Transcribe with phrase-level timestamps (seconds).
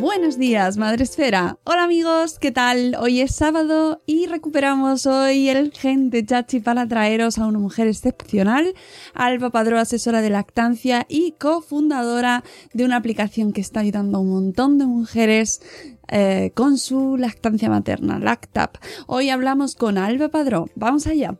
[0.00, 1.58] Buenos días, Madre Esfera.
[1.64, 2.96] Hola amigos, ¿qué tal?
[2.98, 7.86] Hoy es sábado y recuperamos hoy el gen de Chachi para traeros a una mujer
[7.86, 8.72] excepcional,
[9.12, 14.30] Alba Padró, asesora de lactancia y cofundadora de una aplicación que está ayudando a un
[14.30, 15.60] montón de mujeres
[16.08, 18.78] eh, con su lactancia materna, Lactap.
[19.06, 20.70] Hoy hablamos con Alba Padró.
[20.76, 21.34] Vamos allá.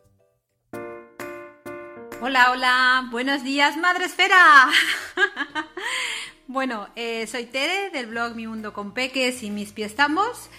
[2.23, 4.69] Hola, hola, buenos días, Madre Esfera.
[6.51, 10.51] bueno, eh, soy Tere del blog Mi Mundo con Peques y Mis Pies Estamos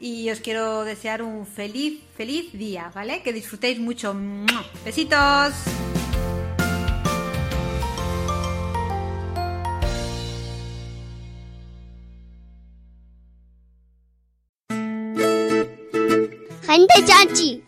[0.00, 3.22] y os quiero desear un feliz, feliz día, ¿vale?
[3.22, 4.14] Que disfrutéis mucho.
[4.84, 5.54] Besitos.
[16.66, 17.65] Gente Chachi.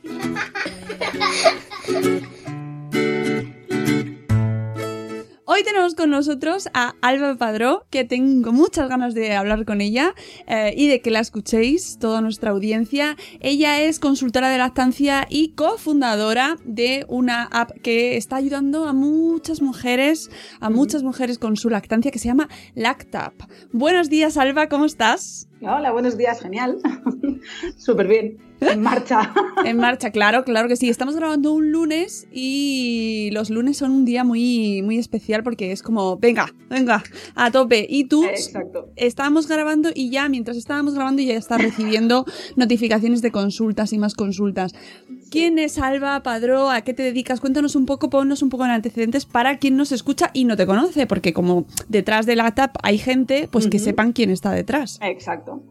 [5.59, 10.15] Hoy tenemos con nosotros a Alba Padró, que tengo muchas ganas de hablar con ella
[10.47, 13.17] eh, y de que la escuchéis, toda nuestra audiencia.
[13.41, 19.61] Ella es consultora de lactancia y cofundadora de una app que está ayudando a muchas
[19.61, 20.31] mujeres,
[20.61, 23.35] a muchas mujeres con su lactancia que se llama Lactap.
[23.73, 25.49] Buenos días, Alba, ¿cómo estás?
[25.61, 26.79] Hola, buenos días, genial.
[27.77, 28.39] Súper bien.
[28.61, 29.33] En marcha.
[29.65, 30.89] en marcha, claro, claro que sí.
[30.89, 35.83] Estamos grabando un lunes y los lunes son un día muy, muy especial porque es
[35.83, 37.03] como, venga, venga,
[37.35, 37.87] a tope.
[37.89, 38.91] Y tú Exacto.
[38.95, 42.25] estábamos grabando y ya, mientras estábamos grabando, ya estás recibiendo
[42.57, 44.73] notificaciones de consultas y más consultas.
[45.31, 46.71] ¿Quién es Alba Padró?
[46.71, 47.41] ¿A qué te dedicas?
[47.41, 50.67] Cuéntanos un poco, ponnos un poco en antecedentes para quien nos escucha y no te
[50.67, 53.85] conoce, porque como detrás de la TAP hay gente, pues que Ujú.
[53.85, 54.99] sepan quién está detrás.
[55.03, 55.63] Exacto.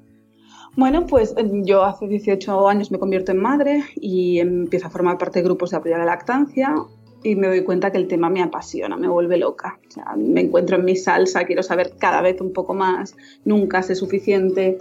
[0.75, 5.17] Bueno, pues eh, yo hace 18 años me convierto en madre y empiezo a formar
[5.17, 6.75] parte de grupos de apoyo a la lactancia
[7.23, 9.79] y me doy cuenta que el tema me apasiona, me vuelve loca.
[9.87, 13.81] O sea, me encuentro en mi salsa, quiero saber cada vez un poco más, nunca
[13.81, 14.77] sé suficiente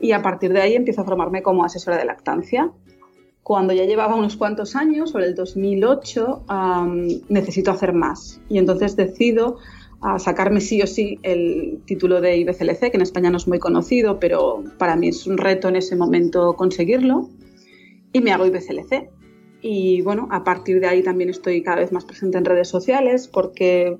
[0.00, 2.70] y a partir de ahí empiezo a formarme como asesora de lactancia.
[3.48, 8.94] Cuando ya llevaba unos cuantos años, sobre el 2008, am, necesito hacer más y entonces
[8.94, 9.56] decido
[10.02, 13.58] a sacarme sí o sí el título de IBCLC, que en España no es muy
[13.58, 17.30] conocido, pero para mí es un reto en ese momento conseguirlo,
[18.12, 19.08] y me hago IBCLC.
[19.62, 23.28] Y bueno, a partir de ahí también estoy cada vez más presente en redes sociales
[23.28, 23.96] porque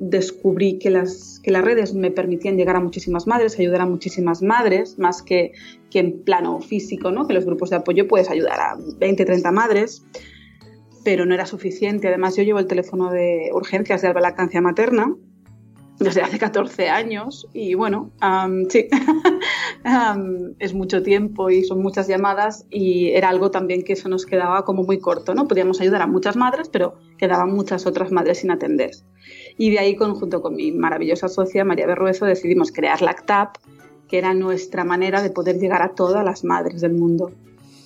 [0.00, 4.42] descubrí que las, que las redes me permitían llegar a muchísimas madres, ayudar a muchísimas
[4.42, 5.52] madres, más que,
[5.90, 7.26] que en plano físico, ¿no?
[7.26, 10.04] que los grupos de apoyo puedes ayudar a 20, 30 madres,
[11.04, 12.08] pero no era suficiente.
[12.08, 15.14] Además, yo llevo el teléfono de urgencias de Alba Lactancia Materna
[15.98, 18.12] desde hace 14 años y bueno,
[18.68, 18.86] sí,
[20.58, 24.64] es mucho tiempo y son muchas llamadas y era algo también que eso nos quedaba
[24.64, 25.48] como muy corto, ¿no?
[25.48, 28.90] Podíamos ayudar a muchas madres, pero quedaban muchas otras madres sin atender.
[29.56, 33.56] Y de ahí, con- junto con mi maravillosa socia María Berruezo, decidimos crear Lactap,
[34.08, 37.30] que era nuestra manera de poder llegar a todas las madres del mundo.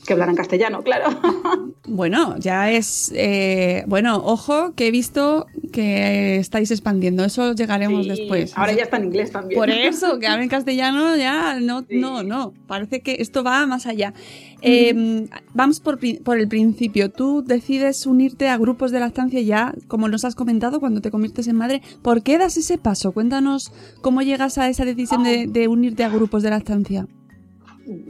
[0.07, 1.11] Que hablaran castellano, claro.
[1.89, 3.13] Bueno, ya es.
[3.15, 7.25] eh, bueno, ojo, que he visto que estáis expandiendo.
[7.25, 8.57] Eso llegaremos Sí, después.
[8.57, 9.59] Ahora ya está en inglés también.
[9.59, 12.55] Por eso, que hablen castellano ya no, no, no.
[12.69, 14.15] Parece que esto va más allá.
[14.63, 17.11] Eh, vamos por, por el principio.
[17.11, 21.49] Tú decides unirte a grupos de lactancia ya, como nos has comentado, cuando te conviertes
[21.49, 21.83] en madre.
[22.01, 23.11] ¿Por qué das ese paso?
[23.13, 27.07] Cuéntanos cómo llegas a esa decisión de, de unirte a grupos de lactancia.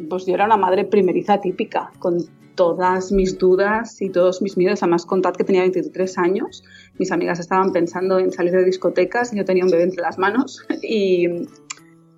[0.08, 2.18] Pues yo era una madre primeriza típica, con
[2.54, 4.82] todas mis dudas y todos mis miedos.
[4.82, 6.62] Además, contad que tenía 23 años,
[6.98, 10.18] mis amigas estaban pensando en salir de discotecas y yo tenía un bebé entre las
[10.18, 11.26] manos y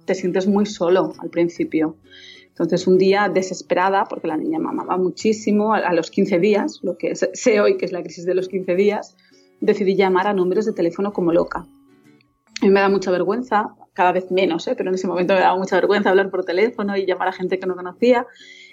[0.04, 1.96] te sientes muy solo al principio.
[2.48, 7.16] Entonces, un día desesperada, porque la niña mamaba muchísimo, a, los 15 días, lo que
[7.16, 9.16] sé hoy que es la crisis de los 15 días,
[9.60, 11.66] decidí llamar a números de teléfono como loca.
[12.62, 14.74] A mí me da mucha vergüenza, cada vez menos, ¿eh?
[14.76, 17.58] pero en ese momento me daba mucha vergüenza hablar por teléfono y llamar a gente
[17.58, 18.26] que no conocía.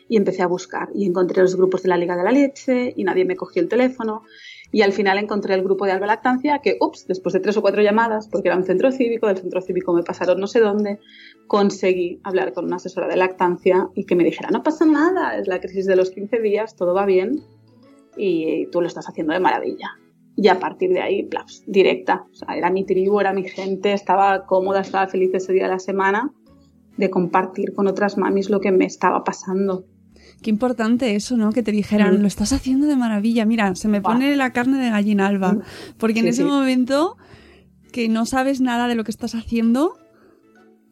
[0.09, 3.03] Y empecé a buscar y encontré los grupos de la Liga de la Leche y
[3.05, 4.23] nadie me cogió el teléfono.
[4.69, 7.61] Y al final encontré el grupo de Alba Lactancia que, ups, después de tres o
[7.61, 10.99] cuatro llamadas, porque era un centro cívico, del centro cívico me pasaron no sé dónde,
[11.47, 15.47] conseguí hablar con una asesora de lactancia y que me dijera, no pasa nada, es
[15.47, 17.43] la crisis de los 15 días, todo va bien
[18.17, 20.00] y tú lo estás haciendo de maravilla.
[20.41, 22.25] Y a partir de ahí, plaf, directa.
[22.31, 25.69] O sea, era mi tribu, era mi gente, estaba cómoda, estaba feliz ese día de
[25.69, 26.31] la semana
[26.97, 29.85] de compartir con otras mamis lo que me estaba pasando.
[30.41, 31.51] Qué importante eso, ¿no?
[31.51, 32.21] Que te dijeran, Mm.
[32.21, 33.45] lo estás haciendo de maravilla.
[33.45, 35.53] Mira, se me pone la carne de gallina alba.
[35.53, 35.61] Mm.
[35.99, 36.47] Porque en ese sí.
[36.49, 37.17] momento
[37.91, 39.93] que no sabes nada de lo que estás haciendo,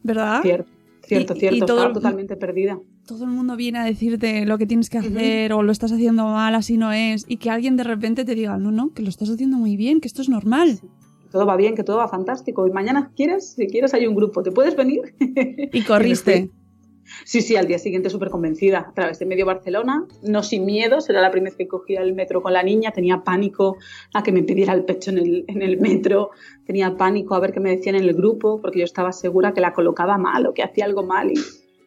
[0.04, 0.42] ¿verdad?
[0.42, 0.70] Cierto,
[1.02, 1.66] cierto, Y- y cierto.
[1.66, 2.78] todo estaba totalmente perdida.
[3.06, 6.24] Todo el mundo viene a decirte lo que tienes que hacer o lo estás haciendo
[6.24, 7.24] mal, así no es.
[7.28, 10.00] Y que alguien de repente te diga, no, no, que lo estás haciendo muy bien,
[10.00, 10.78] que esto es normal.
[11.32, 12.66] Todo va bien, que todo va fantástico.
[12.66, 14.42] Y mañana quieres, si quieres, hay un grupo.
[14.42, 15.14] ¿Te puedes venir?
[15.72, 16.50] Y corriste.
[17.24, 21.00] Sí, sí, al día siguiente súper convencida, a través de medio Barcelona, no sin miedo,
[21.00, 23.76] será la primera vez que cogía el metro con la niña, tenía pánico
[24.14, 26.30] a que me pidiera el pecho en el, en el metro,
[26.64, 29.60] tenía pánico a ver qué me decían en el grupo, porque yo estaba segura que
[29.60, 31.34] la colocaba mal o que hacía algo mal y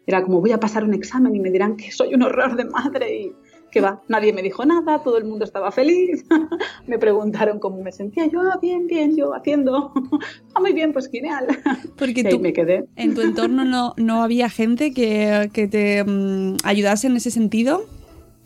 [0.05, 2.65] era como voy a pasar un examen y me dirán que soy un horror de
[2.65, 3.31] madre y
[3.71, 6.23] que va, nadie me dijo nada, todo el mundo estaba feliz,
[6.87, 9.91] me preguntaron cómo me sentía, yo, ah, bien, bien, yo haciendo,
[10.53, 11.47] ah, muy bien, pues genial.
[11.97, 12.85] Porque Y ahí tú, me quedé.
[12.95, 17.81] en tu entorno no, no había gente que, que te mm, ayudase en ese sentido.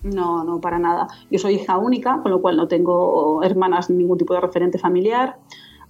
[0.04, 1.08] No, no, para nada.
[1.30, 4.78] Yo soy hija única, con lo cual no tengo hermanas ni ningún tipo de referente
[4.78, 5.38] familiar.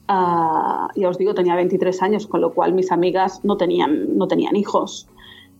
[0.08, 4.28] Ah, ya os digo, tenía 23 años, con lo cual mis amigas no tenían, no
[4.28, 5.08] tenían hijos.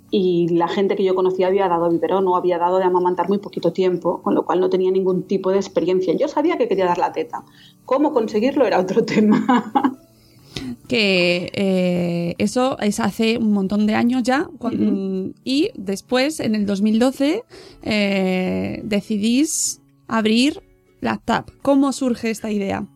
[0.10, 3.40] Y la gente que yo conocía había dado biberón o había dado de amamantar muy
[3.40, 6.14] poquito tiempo, con lo cual no tenía ningún tipo de experiencia.
[6.16, 7.44] Yo sabía que quería dar la teta.
[7.86, 9.92] ¿Cómo conseguirlo era otro tema?
[10.88, 14.50] Que eh, eso es hace un montón de años ya.
[15.44, 17.44] Y después, en el 2012,
[17.84, 20.64] eh, decidís abrir
[21.02, 21.50] la TAP.
[21.62, 22.88] ¿Cómo surge esta idea?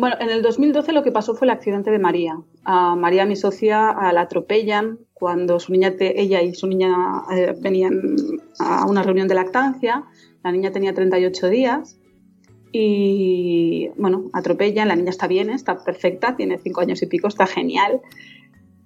[0.00, 2.40] Bueno, en el 2012 lo que pasó fue el accidente de María.
[2.64, 6.94] A María, mi socia, la atropellan cuando su niña te- ella y su niña
[7.30, 8.16] eh, venían
[8.58, 10.04] a una reunión de lactancia.
[10.42, 11.98] La niña tenía 38 días
[12.72, 14.88] y, bueno, atropellan.
[14.88, 18.00] La niña está bien, está perfecta, tiene 5 años y pico, está genial.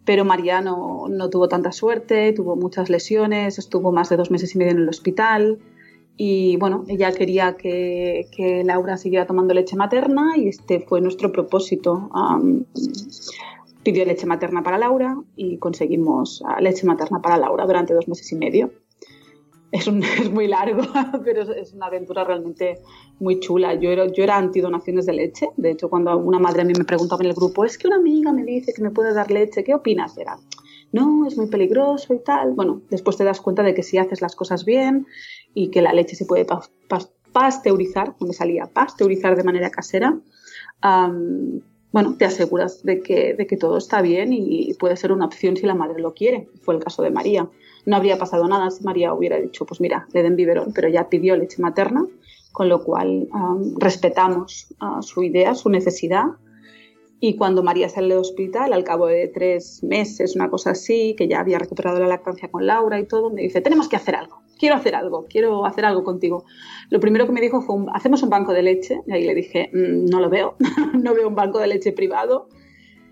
[0.05, 4.55] Pero María no, no tuvo tanta suerte, tuvo muchas lesiones, estuvo más de dos meses
[4.55, 5.59] y medio en el hospital.
[6.17, 11.33] Y bueno, ella quería que, que Laura siguiera tomando leche materna y este fue nuestro
[11.33, 12.09] propósito.
[13.83, 18.31] Pidió leche materna para Laura y conseguimos ah, leche materna para Laura durante dos meses
[18.33, 18.71] y medio.
[19.73, 20.83] Es, un- es muy largo,
[21.25, 22.79] pero es, es una aventura realmente
[23.19, 23.75] muy chula.
[23.75, 25.49] Yo era, yo era antidonaciones de leche.
[25.57, 27.97] De hecho, cuando una madre a mí me preguntaba en el grupo, es que una
[27.97, 30.17] amiga me dice que me puede dar leche, ¿qué opinas?
[30.17, 30.39] Era,
[30.95, 32.53] no, es muy peligroso y tal.
[32.53, 35.07] Bueno, después te das cuenta de que si haces las cosas bien
[35.53, 40.17] y que la leche se puede pa- pa- pasteurizar, me salía, pasteurizar de manera casera,
[41.93, 45.57] bueno, te aseguras de que, de que todo está bien y puede ser una opción
[45.57, 46.49] si la madre lo quiere.
[46.63, 47.49] Fue el caso de María.
[47.87, 51.09] No habría pasado nada si María hubiera dicho, pues mira, le den biberón, pero ya
[51.09, 52.05] pidió leche materna,
[52.53, 56.25] con lo cual am, respetamos ah, su idea, su necesidad.
[57.27, 61.27] Y cuando María sale del hospital, al cabo de tres meses, una cosa así, que
[61.27, 64.43] ya había recuperado la lactancia con Laura y todo, me dice, tenemos que hacer algo,
[64.59, 66.45] quiero hacer algo, quiero hacer algo contigo.
[66.91, 69.71] Lo primero que me dijo fue, hacemos un banco de leche, y ahí le dije,
[69.73, 70.57] "Mm, no lo veo,
[71.03, 72.51] no veo un banco de leche privado.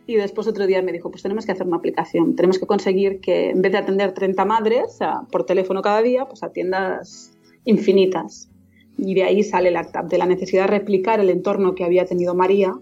[0.07, 3.19] Y después otro día me dijo, pues tenemos que hacer una aplicación, tenemos que conseguir
[3.21, 4.99] que en vez de atender 30 madres
[5.31, 7.33] por teléfono cada día, pues atiendas
[7.65, 8.51] infinitas.
[8.99, 12.35] Y de ahí sale la, de la necesidad de replicar el entorno que había tenido
[12.35, 12.75] María,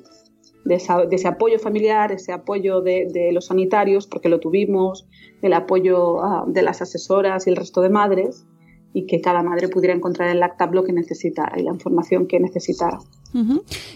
[0.65, 5.09] de, esa- de ese apoyo familiar, ese apoyo de, de los sanitarios, porque lo tuvimos,
[5.43, 8.47] el apoyo ah, de las asesoras y el resto de madres,
[8.93, 12.41] y que cada madre pudiera encontrar el Lactab lo que necesitara y la información que
[12.41, 12.99] necesitara.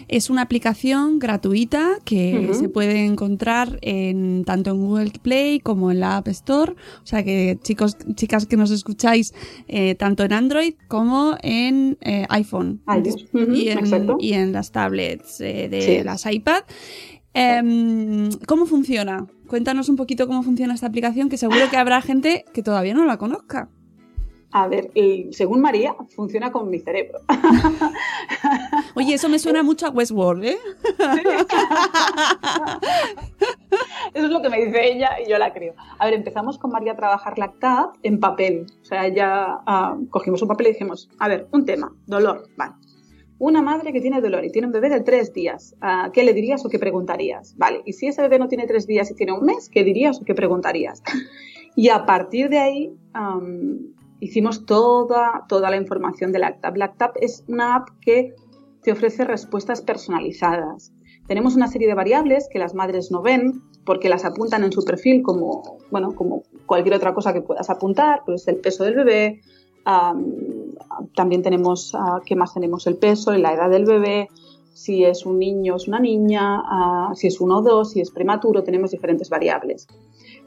[0.07, 5.99] Es una aplicación gratuita que se puede encontrar en, tanto en Google Play como en
[5.99, 6.71] la App Store.
[6.71, 9.33] O sea que chicos, chicas que nos escucháis,
[9.67, 12.81] eh, tanto en Android como en eh, iPhone.
[12.87, 13.25] iOS.
[13.33, 16.03] Ujú, y, en, y en las tablets eh, de Sí.
[16.03, 16.63] las iPad.
[17.33, 19.27] Em, ¿Cómo funciona?
[19.47, 23.03] Cuéntanos un poquito cómo funciona esta aplicación, que seguro que habrá gente que todavía no
[23.03, 23.69] la conozca.
[24.55, 24.89] A ver,
[25.31, 27.19] según María, funciona con mi cerebro.
[28.95, 30.57] Oye, eso me suena mucho a Westworld, ¿eh?
[34.13, 35.73] Eso es lo que me dice ella y yo la creo.
[35.99, 38.67] A ver, empezamos con María a trabajar la CAP en papel.
[38.81, 42.75] O sea, ya ah, cogimos un papel y dijimos, a ver, un tema, dolor, vale.
[43.37, 46.33] Una madre que tiene dolor y tiene un bebé de tres días, ah, ¿qué le
[46.33, 47.57] dirías o qué preguntarías?
[47.57, 50.21] Vale, y si ese bebé no tiene tres días y tiene un mes, ¿qué dirías
[50.21, 51.03] o qué preguntarías?
[51.77, 52.93] Y a partir de ahí
[54.19, 56.77] hicimos toda, toda la información de LACTAP.
[56.77, 58.35] LACTAP es una app que
[58.81, 60.93] te ofrece respuestas personalizadas.
[61.27, 64.83] Tenemos una serie de variables que las madres no ven porque las apuntan en su
[64.83, 69.41] perfil como, bueno, como cualquier otra cosa que puedas apuntar, pues el peso del bebé,
[71.15, 72.87] también tenemos, uh, ¿qué más tenemos?
[72.87, 74.29] El peso, la edad del bebé,
[74.73, 78.01] si es un niño o es una niña, ah, si es uno o dos, si
[78.01, 79.87] es prematuro, tenemos diferentes variables.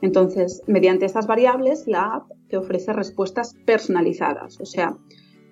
[0.03, 4.61] Entonces, mediante estas variables, la app te ofrece respuestas personalizadas.
[4.61, 4.97] O sea,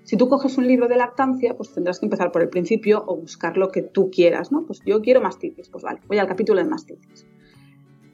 [0.04, 3.16] si tú coges un libro de lactancia, pues tendrás que empezar por el principio o
[3.16, 4.64] buscar lo que tú quieras, ¿no?
[4.64, 7.26] Pues yo quiero mastitis, pues vale, voy al capítulo de mastitis.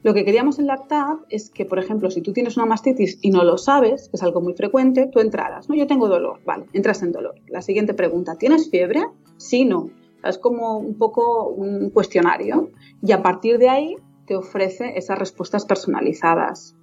[0.03, 3.29] Lo que queríamos en Lactab es que, por ejemplo, si tú tienes una mastitis y
[3.29, 5.75] no lo sabes, que es algo muy frecuente, tú entraras, ¿no?
[5.75, 7.35] Yo tengo dolor, vale, entras en dolor.
[7.47, 9.05] La siguiente pregunta, ¿tienes fiebre?
[9.37, 9.89] Sí, no.
[10.23, 12.71] Es como un poco un cuestionario
[13.01, 16.75] y a partir de ahí te ofrece esas respuestas personalizadas.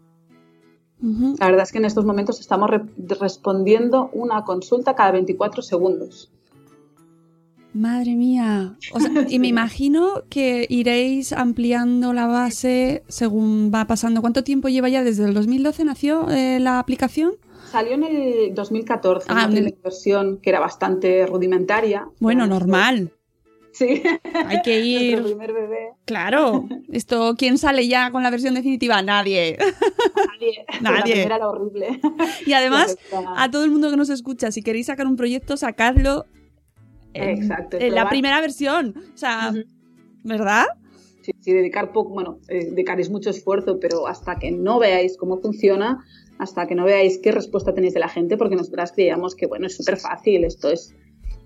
[1.03, 6.31] La verdad es que en estos momentos estamos respondiendo una consulta cada 24 segundos.
[7.73, 8.77] Madre mía.
[9.29, 14.21] y me imagino que iréis ampliando la base según va pasando.
[14.21, 15.05] ¿Cuánto tiempo lleva ya?
[15.05, 17.33] ¿Desde el 2012 nació eh, la aplicación?
[17.71, 22.09] Salió en el 2014, ah, una versión que era bastante rudimentaria.
[22.19, 23.13] Bueno, normal.
[23.73, 24.03] Sí.
[24.47, 25.21] Hay que ir.
[25.21, 25.91] Nuestro primer bebé.
[26.05, 26.69] Claro.
[26.93, 29.03] Esto, ¿quién sale ya con la versión definitiva?
[29.03, 29.57] Nadie.
[30.17, 30.67] Nadie.
[30.81, 31.29] Nadie.
[31.29, 32.01] La era horrible.
[32.47, 32.97] Y además,
[33.37, 36.27] a todo el mundo que nos escucha, si queréis sacar un proyecto, sacadlo
[37.15, 38.95] en, Exacto, en la primera versión.
[39.15, 39.53] O sea,
[40.25, 40.67] ¿verdad?
[41.23, 45.39] Sí, sí, dedicar poco, bueno, eh, dedicaréis mucho esfuerzo, pero hasta que no veáis cómo
[45.39, 46.03] funciona,
[46.39, 49.67] hasta que no veáis qué respuesta tenéis de la gente, porque nosotras creíamos que, bueno,
[49.67, 50.95] es súper fácil, esto es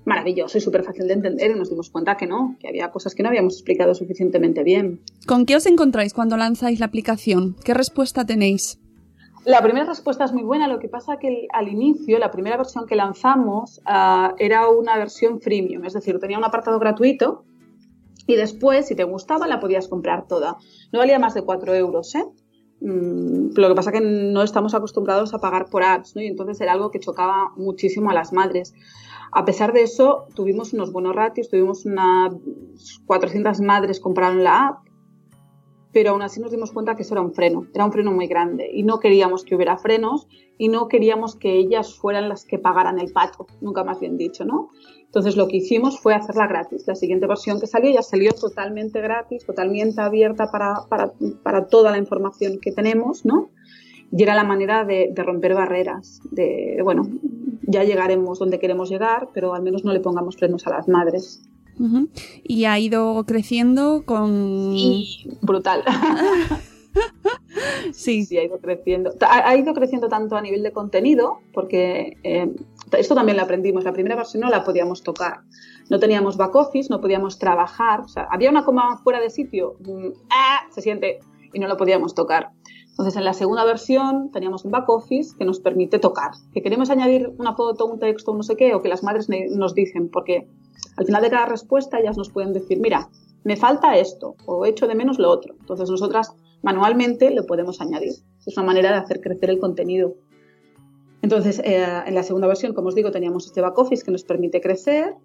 [0.05, 3.15] maravilloso y súper fácil de entender y nos dimos cuenta que no, que había cosas
[3.15, 5.01] que no habíamos explicado suficientemente bien.
[5.27, 7.57] ¿Con qué os encontráis cuando lanzáis la aplicación?
[7.65, 8.79] ¿Qué respuesta tenéis?
[9.45, 12.87] La primera respuesta es muy buena, lo que pasa que al inicio, la primera versión
[12.87, 17.45] que lanzamos ah, era una versión freemium, es decir, tenía un apartado gratuito
[18.27, 20.57] y después, si te gustaba, la podías comprar toda.
[20.93, 22.25] No valía más de 4 euros, ¿eh?
[22.81, 26.23] Mm, lo que pasa que no estamos acostumbrados a pagar por apps, ¿no?
[26.23, 28.75] Y entonces era algo que chocaba muchísimo a las madres.
[29.37, 32.33] A pesar de eso, tuvimos unos buenos ratios, tuvimos unas
[33.05, 34.79] 400 madres compraron la app,
[35.93, 38.29] pero aún así nos dimos cuenta que eso era un freno, era un freno muy
[38.29, 42.61] grande y no queríamos que hubiera frenos y no queríamos que ellas fueran las que
[42.61, 44.71] pagaran el pato, nunca más bien dicho, ¿no?
[45.01, 46.87] Entonces lo que hicimos fue hacerla gratis.
[46.87, 51.13] La siguiente versión que salió ya salió totalmente gratis, totalmente abierta para, para,
[51.43, 53.51] para toda la información que tenemos, ¿no?
[54.13, 57.03] Y era la manera de, de romper barreras, de, bueno,
[57.67, 61.43] ya llegaremos donde queremos llegar, pero al menos no le pongamos frenos a las madres.
[62.45, 64.77] Y ha ido creciendo con...
[65.43, 65.83] brutal.
[67.93, 68.25] sí.
[68.25, 69.13] sí, ha ido creciendo.
[69.21, 72.55] Ha, ido creciendo tanto a nivel de contenido, porque eh,
[72.97, 73.85] esto también lo aprendimos.
[73.85, 75.41] La primera versión no la podíamos tocar.
[75.91, 78.01] No teníamos back office, no podíamos trabajar.
[78.01, 80.61] O sea, había una coma fuera de sitio, mm, ¡ah!
[80.71, 81.19] se siente,
[81.53, 82.51] y no lo podíamos tocar.
[82.95, 86.31] Entonces, en la segunda versión teníamos un back office que nos permite tocar.
[86.53, 89.29] Que queremos añadir una foto, un texto, un no sé qué, o que las madres
[89.51, 90.47] nos dicen, porque
[90.97, 93.09] al final de cada respuesta ellas nos pueden decir, mira,
[93.43, 95.57] me falta esto, o echo de menos lo otro.
[95.59, 98.13] Entonces, nosotras manualmente lo podemos añadir.
[98.47, 100.15] Es una manera de hacer crecer el contenido.
[101.21, 104.23] Entonces, eh, en la segunda versión, como os digo, teníamos este back office que nos
[104.23, 105.17] permite crecer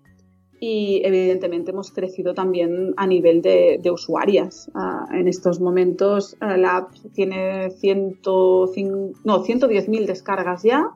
[0.59, 4.69] y evidentemente hemos crecido también a nivel de, usuarias.
[4.73, 10.91] Ah, en estos momentos ah, la app tiene 110.000 descargas ya.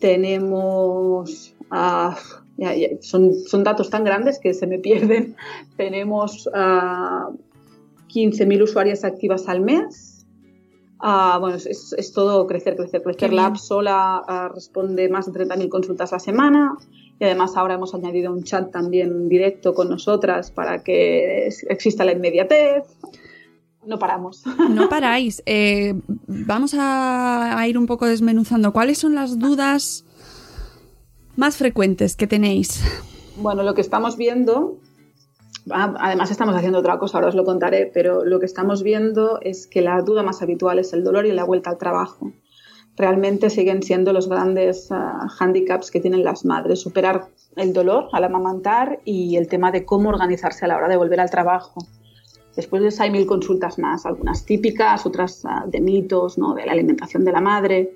[0.00, 2.16] Tenemos, ah,
[3.00, 5.36] son, son, datos tan grandes que se me pierden.
[5.76, 10.15] Tenemos 15.000 usuarias activas al mes.
[11.00, 13.32] Bueno, es, es, todo crecer, crecer, crecer.
[13.32, 16.76] La app sola responde más de 30.000 consultas a la semana
[17.18, 22.12] y además ahora hemos añadido un chat también directo con nosotras para que exista la
[22.12, 22.84] inmediatez.
[23.86, 24.42] No paramos.
[24.70, 25.42] No paráis.
[25.46, 25.94] Eh,
[26.26, 28.72] vamos a, ir un poco desmenuzando.
[28.72, 30.04] ¿Cuáles son las dudas
[31.36, 32.82] más frecuentes que tenéis?
[33.36, 34.78] Bueno, lo que estamos viendo,
[35.70, 39.66] además estamos haciendo otra cosa, ahora os lo contaré, pero lo que estamos viendo es
[39.66, 42.32] que la duda más habitual es el dolor y la vuelta al trabajo.
[42.96, 48.24] realmente siguen siendo los grandes uh, handicaps que tienen las madres, superar el dolor al
[48.24, 51.80] amamantar y el tema de cómo organizarse a la hora de volver al trabajo.
[52.54, 56.54] Después de eso hay mil consultas más, algunas típicas, otras uh, de mitos, ¿no?
[56.54, 57.92] de la alimentación de la madre,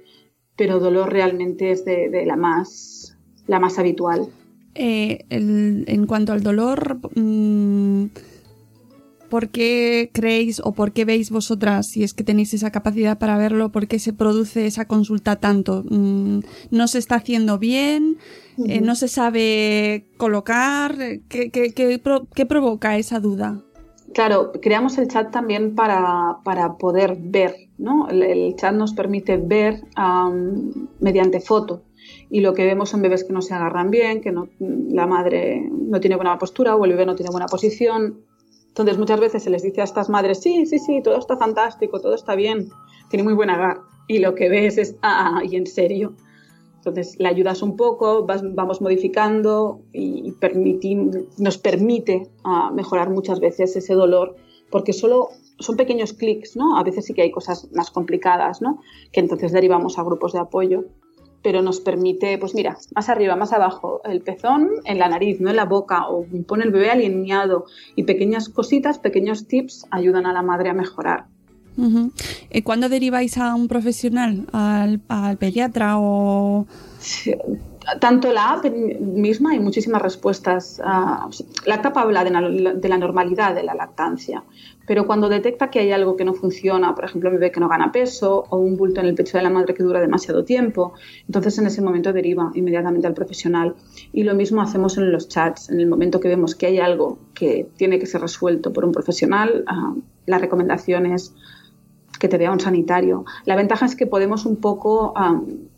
[0.55, 4.29] pero dolor realmente es de la, más, la más habitual.
[4.75, 8.07] Eh, el, en cuanto al dolor, mmm,
[9.29, 13.37] ¿por qué creéis o por qué veis vosotras, si es que tenéis esa capacidad para
[13.39, 15.85] verlo, por qué se produce esa consulta tanto?
[15.89, 18.19] Mm, ¿No se está haciendo bien?
[18.57, 18.71] Uh -huh.
[18.71, 20.97] eh, ¿No se sabe colocar?
[21.29, 22.01] ¿Qué, qué, qué,
[22.35, 23.63] qué provoca esa duda?
[24.13, 28.09] Claro, creamos el chat también para, para poder ver, ¿no?
[28.09, 30.71] El, el, chat nos permite ver um,
[31.01, 31.83] mediante foto
[32.29, 35.69] y lo que vemos son bebés que no se agarran bien, que no, la madre
[35.71, 38.21] no tiene buena postura o el bebé no tiene buena posición.
[38.69, 42.01] Entonces muchas veces se les dice a estas madres, sí, sí, sí, todo está fantástico,
[42.01, 42.69] todo está bien,
[43.09, 43.81] tiene muy buen agar.
[44.07, 46.15] Y lo que ves es, ah, y en serio.
[46.77, 50.33] Entonces le ayudas un poco, vas, vamos modificando y
[51.39, 54.37] nos permite uh, mejorar muchas veces ese dolor,
[54.71, 55.29] porque solo
[55.61, 56.77] son pequeños clics, ¿no?
[56.77, 58.81] A veces sí que hay cosas más complicadas, ¿no?
[59.13, 60.85] Que entonces derivamos a grupos de apoyo
[61.43, 65.51] pero nos permite, pues mira, más arriba, más abajo, el pezón en la nariz, no
[65.51, 67.65] en la boca, o pone el bebé alineado
[67.97, 71.27] y pequeñas cositas, pequeños tips ayudan a la madre a mejorar.
[71.77, 72.63] Uh -huh.
[72.63, 76.67] ¿Cuándo deriváis a un profesional, al, al pediatra o...?
[76.99, 77.33] Sí,
[78.01, 80.81] tanto la app misma hay muchísimas respuestas.
[80.85, 81.31] Uh,
[81.67, 84.43] la app habla de la, de la, normalidad de la lactancia,
[84.91, 87.69] pero cuando detecta que hay algo que no funciona, por ejemplo, un bebé que no
[87.69, 90.95] gana peso o un bulto en el pecho de la madre que dura demasiado tiempo,
[91.29, 93.77] entonces en ese momento deriva inmediatamente al profesional.
[94.13, 95.71] Y lo mismo hacemos en los chats.
[95.71, 98.91] En el momento que vemos que hay algo que tiene que ser resuelto por un
[98.91, 101.37] profesional, uh, la recomendación es
[102.19, 103.25] que te vea un sanitario.
[103.45, 105.15] La ventaja es que podemos un poco...
[105.15, 105.69] Um,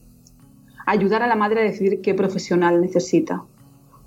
[0.87, 3.45] ayudar a la madre a decidir qué profesional necesita.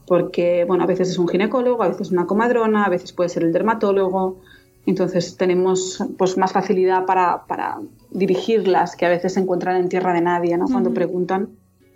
[0.08, 3.44] Porque, bueno, a veces es un ginecólogo, a veces una comadrona, a veces puede ser
[3.44, 4.42] el dermatólogo.
[4.86, 7.80] Entonces tenemos pues, más facilidad para, para
[8.12, 10.66] dirigirlas que a veces se encuentran en tierra de nadie, ¿no?
[10.66, 10.96] Cuando uh -huh.
[10.96, 11.50] preguntan.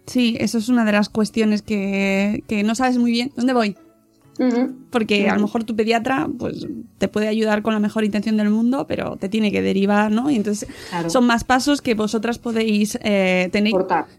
[0.08, 3.32] Sí, eso es una de las cuestiones que, que no sabes muy bien.
[3.36, 3.76] ¿Dónde voy?
[4.40, 4.76] Uh -huh.
[4.90, 5.32] Porque uh -huh.
[5.32, 6.66] a lo mejor tu pediatra pues
[6.98, 10.32] te puede ayudar con la mejor intención del mundo, pero te tiene que derivar, ¿no?
[10.32, 11.10] Y entonces claro.
[11.12, 13.74] son más pasos que vosotras podéis eh, tener.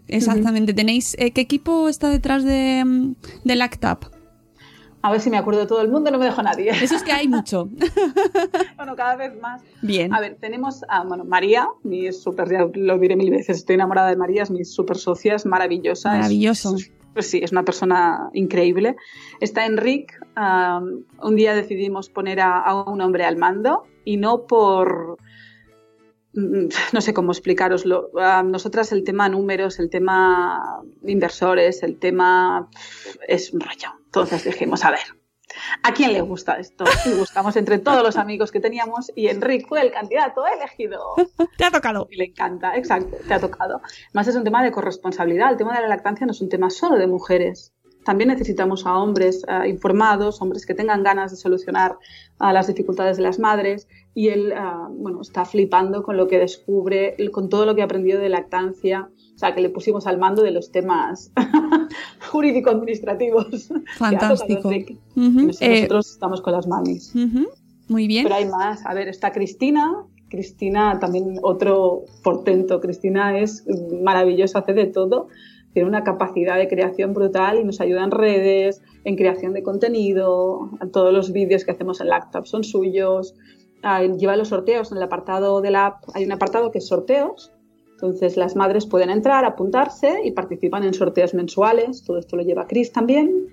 [0.07, 0.73] Exactamente.
[0.73, 4.20] ¿Tenéis eh, qué equipo está detrás de, de LACTAP?
[5.01, 6.69] A ver si me acuerdo de todo el mundo, no me dejo nadie.
[6.81, 7.69] Eso es que hay mucho.
[8.77, 9.61] bueno, cada vez más.
[9.81, 10.13] Bien.
[10.13, 14.09] A ver, tenemos a bueno, María, mi super, ya lo diré mil veces, estoy enamorada
[14.09, 16.11] de María, es mi super socia, es maravillosa.
[16.11, 16.75] Maravilloso.
[16.75, 18.95] Es, pues sí, es una persona increíble.
[19.39, 20.13] Está Enric.
[20.37, 25.17] Um, un día decidimos poner a, a, un hombre al mando y no por.
[26.93, 28.09] No sé cómo explicaroslo.
[28.13, 32.69] Uh, nosotras, el tema números, el tema inversores, el tema.
[33.27, 33.89] es un rollo.
[34.05, 34.99] Entonces dijimos, a ver,
[35.83, 36.83] ¿a quién le gusta esto?
[37.05, 40.99] Y buscamos entre todos los amigos que teníamos y Enrique fue el candidato elegido.
[41.57, 42.07] Te ha tocado.
[42.09, 43.81] Y le encanta, exacto, te ha tocado.
[44.13, 45.51] Más es un tema de corresponsabilidad.
[45.51, 47.73] El tema de la lactancia no es un tema solo de mujeres.
[48.03, 51.97] También necesitamos a hombres uh, informados, hombres que tengan ganas de solucionar
[52.39, 53.87] uh, las dificultades de las madres.
[54.13, 57.85] Y él, uh, bueno, está flipando con lo que descubre, con todo lo que ha
[57.85, 59.09] aprendido de lactancia.
[59.35, 61.31] O sea, que le pusimos al mando de los temas
[62.31, 63.69] jurídico-administrativos.
[63.97, 64.69] Fantástico.
[64.69, 65.47] -huh.
[65.47, 67.15] Nosotros eh, estamos con las mamis.
[67.15, 67.47] -huh.
[67.87, 68.23] Muy bien.
[68.23, 68.85] Pero hay más.
[68.85, 70.05] A ver, está Cristina.
[70.29, 72.79] Cristina, también otro portento.
[72.79, 73.65] Cristina es
[74.01, 75.27] maravillosa, hace de todo.
[75.73, 80.69] Tiene una capacidad de creación brutal y nos ayuda en redes, en creación de contenido.
[80.91, 83.35] Todos los vídeos que hacemos en Lactap son suyos.
[83.83, 86.03] Ah, lleva los sorteos en el apartado de la app.
[86.13, 87.51] Hay un apartado que es sorteos.
[87.93, 92.03] Entonces las madres pueden entrar, apuntarse y participan en sorteos mensuales.
[92.03, 93.47] Todo esto lo lleva Chris también.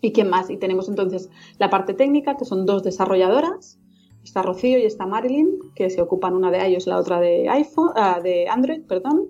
[0.00, 0.50] ¿Y quién más?
[0.50, 3.78] Y tenemos entonces la parte técnica, que son dos desarrolladoras.
[4.24, 7.90] Está Rocío y está Marilyn, que se ocupan una de iOS, la otra de iPhone,
[7.90, 9.28] uh, de Android, perdón.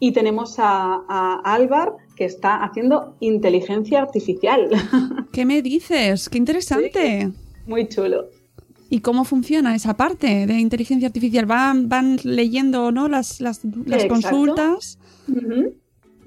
[0.00, 4.68] Y tenemos a, a Álvar, que está haciendo inteligencia artificial.
[5.32, 6.28] ¿Qué me dices?
[6.28, 7.26] ¡Qué interesante!
[7.26, 7.32] Sí,
[7.66, 8.26] muy chulo.
[8.90, 11.46] ¿Y cómo funciona esa parte de inteligencia artificial?
[11.46, 13.08] ¿Van, van leyendo ¿no?
[13.08, 14.98] las, las, las consultas?
[15.28, 15.72] Uh -huh.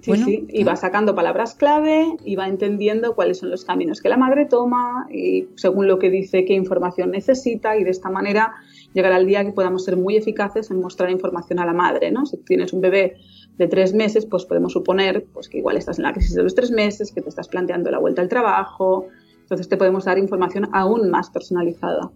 [0.01, 4.01] Sí, bueno, sí, y va sacando palabras clave y va entendiendo cuáles son los caminos
[4.01, 8.09] que la madre toma y según lo que dice qué información necesita y de esta
[8.09, 8.51] manera
[8.95, 12.25] llegará el día que podamos ser muy eficaces en mostrar información a la madre, ¿no?
[12.25, 13.17] Si tienes un bebé
[13.57, 16.55] de tres meses, pues podemos suponer pues, que igual estás en la crisis de los
[16.55, 19.07] tres meses, que te estás planteando la vuelta al trabajo,
[19.41, 22.09] entonces te podemos dar información aún más personalizada.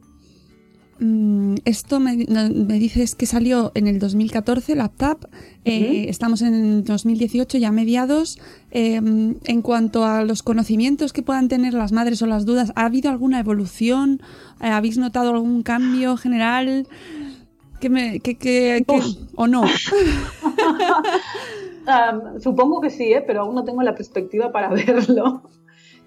[1.00, 5.26] mm, esto me, me dices que salió en el 2014, la TAP.
[5.66, 8.40] Eh, Estamos en 2018, ya mediados.
[8.72, 12.86] Eh, en cuanto a los conocimientos que puedan tener las madres o las dudas, ¿ha
[12.86, 14.22] habido alguna evolución?
[14.62, 16.88] Eh, ¿Habéis notado algún cambio general?
[17.80, 19.02] ¿Qué me, qué- qué- qué-
[19.36, 19.64] ¿O no?
[21.88, 23.24] Um, supongo que sí, ¿eh?
[23.26, 25.44] pero aún no tengo la perspectiva para verlo.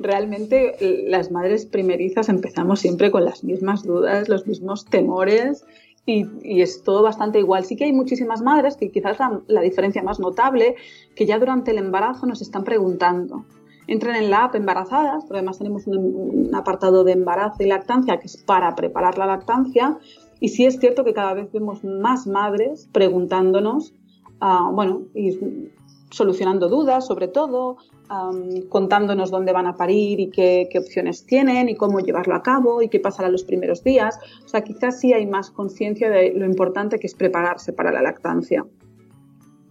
[0.01, 0.75] Realmente
[1.07, 5.65] las madres primerizas empezamos siempre con las mismas dudas, los mismos temores
[6.05, 7.65] y, y es todo bastante igual.
[7.65, 10.75] Sí que hay muchísimas madres que quizás la, la diferencia más notable,
[11.15, 13.45] que ya durante el embarazo nos están preguntando.
[13.87, 18.19] Entren en la app embarazadas, porque además tenemos un, un apartado de embarazo y lactancia
[18.19, 19.97] que es para preparar la lactancia.
[20.41, 23.93] Y sí es cierto que cada vez vemos más madres preguntándonos
[24.41, 25.39] ah, bueno, y
[26.11, 27.77] solucionando dudas sobre todo,
[28.71, 32.89] contándonos dónde van a parir y qué, opciones tienen y cómo llevarlo a cabo y
[32.89, 34.19] qué pasará los primeros días.
[34.45, 38.01] O sea, quizás sí hay más conciencia de lo importante que es prepararse para la
[38.01, 38.65] lactancia.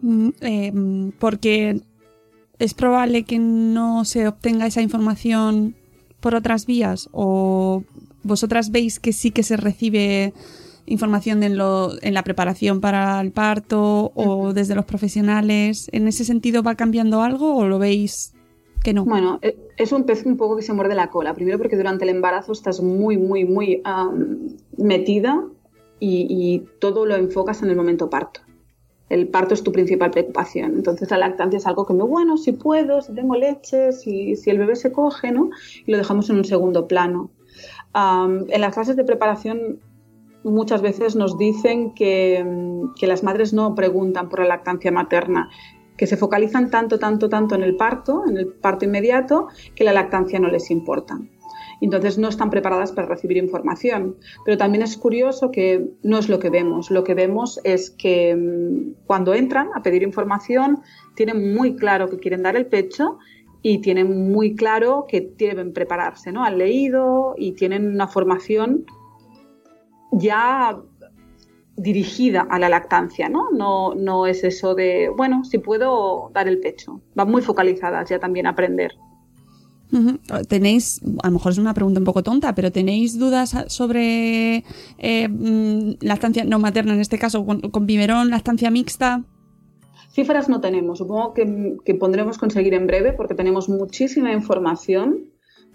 [0.01, 1.82] Mm, eh, porque
[2.60, 5.75] es probable que no se obtenga esa información
[6.19, 7.84] por otras vías o
[8.28, 10.34] vosotras veis que sí que se recibe
[10.86, 15.90] información en, lo, en la preparación para el parto o desde los profesionales.
[15.92, 18.34] ¿En ese sentido va cambiando algo o lo veis
[18.84, 19.04] que no?
[19.06, 21.34] Bueno, e- es un pez un poco que se muerde la cola.
[21.34, 25.44] Primero porque durante el embarazo estás muy, muy, muy am, metida
[26.00, 28.42] y, y todo lo enfocas en el momento parto.
[29.10, 30.76] El parto es tu principal preocupación.
[30.76, 34.50] Entonces la lactancia es algo que me, bueno, si puedo, si tengo leche, si, si
[34.50, 35.50] el bebé se coge, ¿no?
[35.86, 37.30] Y lo dejamos en un segundo plano.
[37.97, 39.79] En las clases de preparación
[40.43, 42.45] muchas veces nos dicen que,
[42.99, 45.49] que las madres no preguntan por la lactancia materna,
[45.97, 49.93] que se focalizan tanto, tanto, tanto en el parto, en el parto inmediato, que la
[49.93, 51.19] lactancia no les importa.
[51.81, 54.17] Entonces no están preparadas para recibir información.
[54.45, 56.89] Pero también es curioso que no es lo que vemos.
[56.91, 60.81] Lo que vemos es que mm, cuando entran a pedir información
[61.15, 63.19] tienen muy claro que quieren dar el pecho
[63.69, 66.45] y tienen muy claro que deben prepararse, ¿no?
[66.45, 68.86] Han leído y tienen una formación
[70.13, 70.80] ya
[71.75, 73.51] dirigida a la lactancia, ¿no?
[73.51, 77.01] No, no es eso de, bueno, si puedo dar el pecho.
[77.13, 78.93] Van muy focalizadas ya también a aprender.
[79.91, 80.17] Ujú.
[80.47, 84.63] ¿Tenéis, a lo mejor es una pregunta un poco tonta, pero ¿tenéis dudas sobre
[84.97, 89.23] eh, mm, lactancia no materna, en este caso, con, con biberón, lactancia mixta?
[90.17, 95.25] Cifras no tenemos, supongo que, que pondremos conseguir en breve porque tenemos muchísima información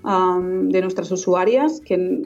[0.02, 2.22] am, de nuestras usuarias que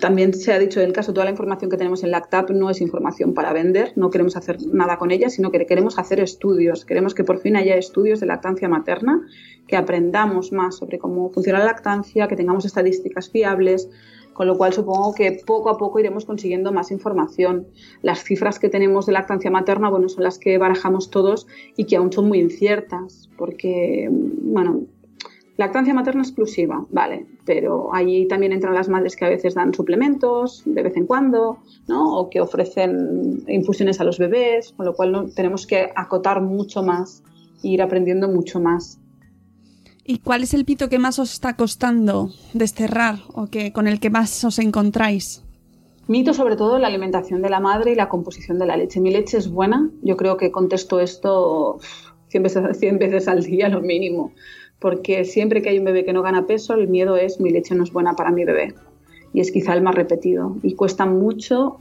[0.00, 2.82] también se ha dicho del caso, toda la información que tenemos en Lactap no es
[2.82, 7.14] información para vender, no queremos hacer nada con ella, sino que queremos hacer estudios, queremos
[7.14, 9.26] que por fin haya estudios de lactancia materna,
[9.66, 13.88] que aprendamos más sobre cómo funciona la lactancia, que tengamos estadísticas fiables,
[14.40, 17.66] con lo cual supongo que poco a poco iremos consiguiendo más información.
[18.00, 21.96] Las cifras que tenemos de lactancia materna, bueno, son las que barajamos todos y que
[21.96, 24.84] aún son muy inciertas, porque, bueno,
[25.58, 30.62] lactancia materna exclusiva, vale, pero ahí también entran las madres que a veces dan suplementos
[30.64, 32.16] de vez en cuando, ¿no?
[32.16, 35.26] O que ofrecen infusiones a los bebés, con lo cual ¿no?
[35.26, 37.22] tenemos que acotar mucho más
[37.62, 38.98] e ir aprendiendo mucho más.
[40.10, 44.00] ¿Y cuál es el pito que más os está costando desterrar o que con el
[44.00, 45.44] que más os encontráis?
[46.08, 48.98] Mito sobre todo la alimentación de la madre y la composición de la leche.
[48.98, 51.78] Mi leche es buena, yo creo que contesto esto
[52.26, 54.32] 100 veces, 100 veces al día lo mínimo,
[54.80, 57.76] porque siempre que hay un bebé que no gana peso, el miedo es mi leche
[57.76, 58.74] no es buena para mi bebé.
[59.32, 60.56] Y es quizá el más repetido.
[60.64, 61.76] Y cuesta mucho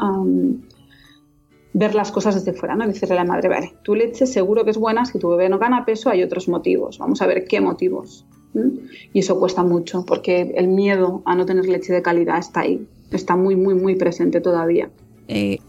[1.79, 2.85] ver las cosas desde fuera, ¿no?
[2.85, 5.59] Decirle a la madre, vale, tu leche seguro que es buena, si tu bebé no
[5.59, 8.25] gana peso hay otros motivos, vamos a ver qué motivos.
[8.53, 8.69] ¿Mm?
[9.13, 12.85] Y eso cuesta mucho, porque el miedo a no tener leche de calidad está ahí,
[13.11, 14.89] está muy, muy, muy presente todavía.
[15.29, 15.59] Eh,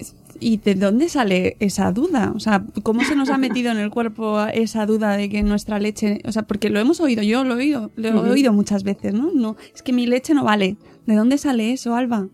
[0.41, 2.33] ¿Y de dónde sale esa duda?
[2.35, 5.79] O sea, ¿cómo se nos ha metido en el cuerpo esa duda de que nuestra
[5.79, 8.83] leche, o sea, porque lo hemos oído, yo lo he oído, lo he oído muchas
[8.83, 9.31] veces, ¿no?
[9.33, 10.77] No, es que mi leche no vale.
[11.07, 12.29] ¿De dónde sale eso, Alba?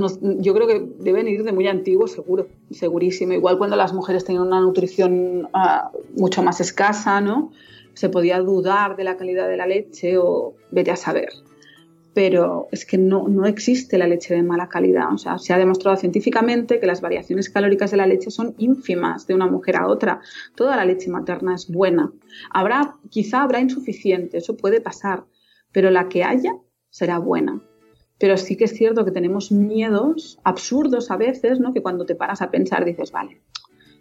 [0.00, 3.32] Nos- yo creo que deben ir de muy antiguo, seguro, segurísimo.
[3.32, 7.52] Igual cuando las mujeres tenían una nutrición ah, mucho más escasa, ¿no?
[7.94, 11.28] Se podía dudar de la calidad de la leche o vete a saber.
[12.14, 15.12] Pero es que no, no existe la leche de mala calidad.
[15.12, 19.26] O sea, se ha demostrado científicamente que las variaciones calóricas de la leche son ínfimas
[19.26, 20.20] de una mujer a otra.
[20.54, 22.10] Toda la leche materna es buena.
[22.50, 25.24] Habrá, quizá habrá insuficiente, eso puede pasar,
[25.72, 26.54] pero la que haya
[26.88, 27.60] será buena.
[28.18, 31.72] Pero sí que es cierto que tenemos miedos absurdos a veces, ¿no?
[31.72, 33.42] Que cuando te paras a pensar dices, vale,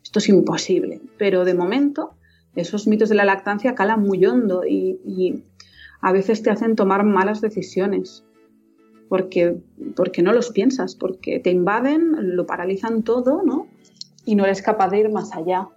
[0.02, 1.02] esto es imposible.
[1.18, 2.14] Pero de momento,
[2.56, 5.44] esos mitos de la lactancia calan muy hondo y,
[6.02, 8.24] a veces te hacen tomar malas decisiones.
[9.10, 9.58] porque,
[9.96, 13.68] porque no los piensas, porque te invaden, lo paralizan todo, ¿no?
[14.26, 15.70] Y no eres capaz de ir más allá.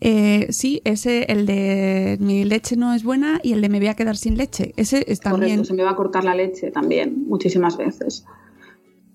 [0.00, 3.88] Eh, sí, ese, el de mi leche no es buena y el de me voy
[3.88, 4.72] a quedar sin leche.
[4.76, 5.50] Ese es también.
[5.50, 8.24] Correcto, se me va a cortar la leche también, muchísimas veces.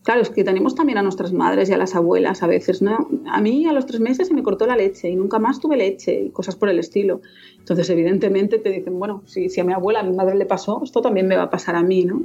[0.04, 3.10] Claro, es que tenemos también a nuestras madres y a las abuelas a veces, ¿no?
[3.28, 5.78] A mí a los tres meses se me cortó la leche y nunca más tuve
[5.78, 7.22] leche y cosas por el estilo.
[7.58, 10.84] Entonces, evidentemente te dicen, bueno, si, si a mi abuela, a mi madre le pasó,
[10.84, 12.22] esto también me va a pasar a mí, ¿no?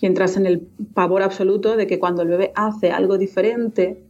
[0.00, 4.02] Y entras en el pavor absoluto de que cuando el bebé hace algo diferente,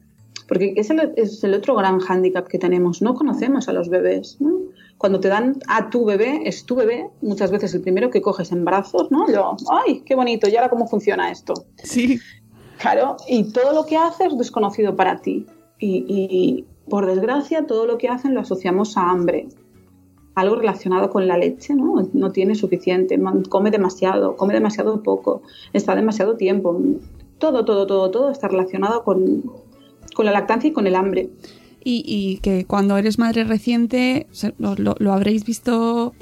[0.48, 4.36] porque es el, es el otro gran hándicap que tenemos, no conocemos a los bebés,
[4.40, 4.58] ¿no?
[4.98, 8.52] Cuando te dan a tu bebé, es tu bebé, muchas veces el primero que coges
[8.52, 9.28] en brazos, ¿no?
[9.32, 10.48] Yo, ¡ay, qué bonito!
[10.48, 11.54] ¿Y ahora cómo funciona esto?
[11.82, 12.20] Sí.
[12.78, 15.46] Claro, y todo lo que hace es desconocido para ti.
[15.78, 19.48] Y, y, por desgracia, todo lo que hacen lo asociamos a hambre.
[20.34, 22.08] Algo relacionado con la leche, ¿no?
[22.12, 26.80] No tiene suficiente, come demasiado, come demasiado poco, está demasiado tiempo.
[27.38, 29.42] Todo, todo, todo, todo está relacionado con,
[30.14, 31.30] con la lactancia y con el hambre.
[31.84, 36.14] Y, y que cuando eres madre reciente, lo, lo, lo habréis visto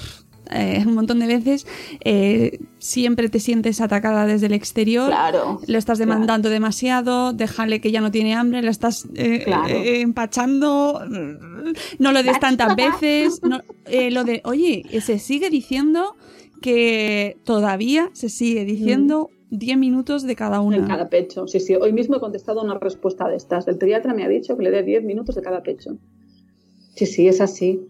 [0.53, 1.65] eh, un montón de veces,
[2.03, 6.53] eh, siempre te sientes atacada desde el exterior, claro, lo estás demandando claro.
[6.53, 9.69] demasiado, déjale que ya no tiene hambre, le estás eh, claro.
[9.69, 13.61] empachando, no lo des tantas veces, no,
[14.11, 16.17] lo de, oye, se sigue diciendo
[16.61, 19.29] que todavía se sigue diciendo...
[19.51, 19.57] Mm.
[19.57, 20.77] 10 minutos de cada una.
[20.77, 21.75] En cada pecho, sí, sí.
[21.75, 23.67] Hoy mismo he contestado una respuesta de estas.
[23.67, 25.97] El pediatra me ha dicho que le dé 10 minutos de cada pecho.
[26.95, 27.85] Sí, sí, es así.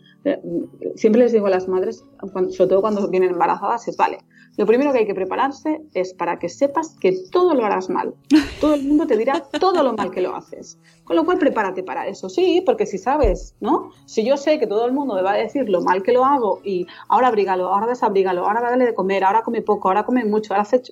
[0.96, 2.04] Siempre les digo a las madres,
[2.50, 4.20] sobre todo cuando vienen embarazadas, es vale.
[4.58, 8.14] Lo primero que hay que prepararse es para que sepas que todo lo harás mal.
[8.60, 10.78] Todo el mundo te dirá todo lo mal que lo haces.
[11.06, 12.30] Con lo cual, prepárate para eso.
[12.30, 13.92] Sí, porque si sabes, ¿no?
[14.06, 16.26] Si yo sé que todo el mundo me va a decir lo mal que lo
[16.26, 20.26] hago y ahora abrígalo, ahora desabrígalo, ahora dale de comer, ahora come poco, ahora come
[20.26, 20.84] mucho, ahora hace.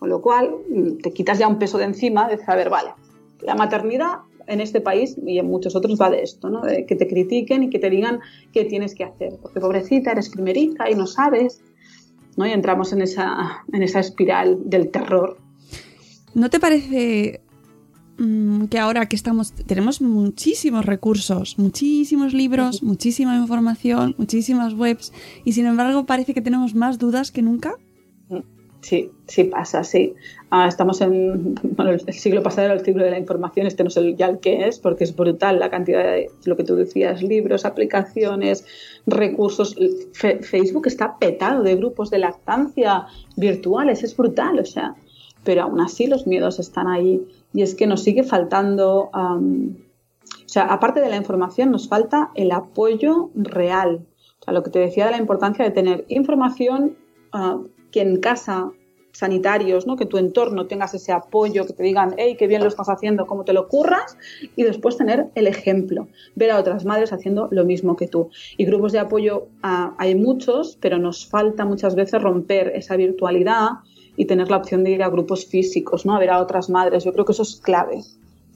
[0.00, 0.56] Con lo cual,
[1.02, 2.90] te quitas ya un peso de encima de saber, vale,
[3.42, 6.62] la maternidad en este país y en muchos otros va de esto, ¿no?
[6.62, 8.20] De que te critiquen y que te digan
[8.52, 9.34] qué tienes que hacer.
[9.40, 11.60] Porque pobrecita, eres primeriza y no sabes,
[12.38, 12.46] ¿no?
[12.46, 15.36] Y entramos en esa, en esa espiral del terror.
[16.34, 17.42] ¿No te parece
[18.16, 22.86] mmm, que ahora que estamos, tenemos muchísimos recursos, muchísimos libros, sí.
[22.86, 25.12] muchísima información, muchísimas webs,
[25.44, 27.74] y sin embargo parece que tenemos más dudas que nunca?
[28.80, 30.14] Sí, sí pasa, sí.
[30.50, 33.90] Ah, estamos en bueno, el siglo pasado era el siglo de la información, este no
[33.90, 37.22] sé ya el que es, porque es brutal la cantidad de lo que tú decías,
[37.22, 38.64] libros, aplicaciones,
[39.06, 39.76] recursos.
[40.12, 44.94] Facebook está petado de grupos de lactancia virtuales, es brutal, o sea,
[45.44, 49.76] pero aún así los miedos están ahí y es que nos sigue faltando, um,
[50.24, 54.06] o sea, aparte de la información, nos falta el apoyo real.
[54.40, 56.96] O sea, lo que te decía de la importancia de tener información
[57.34, 58.72] uh, que en casa
[59.12, 59.96] sanitarios, ¿no?
[59.96, 63.26] que tu entorno tengas ese apoyo, que te digan, hey, qué bien lo estás haciendo,
[63.26, 64.16] cómo te lo curras,
[64.56, 68.30] y después tener el ejemplo, ver a otras madres haciendo lo mismo que tú.
[68.56, 73.70] Y grupos de apoyo uh, hay muchos, pero nos falta muchas veces romper esa virtualidad
[74.16, 76.14] y tener la opción de ir a grupos físicos, ¿no?
[76.14, 77.04] a ver a otras madres.
[77.04, 78.02] Yo creo que eso es clave.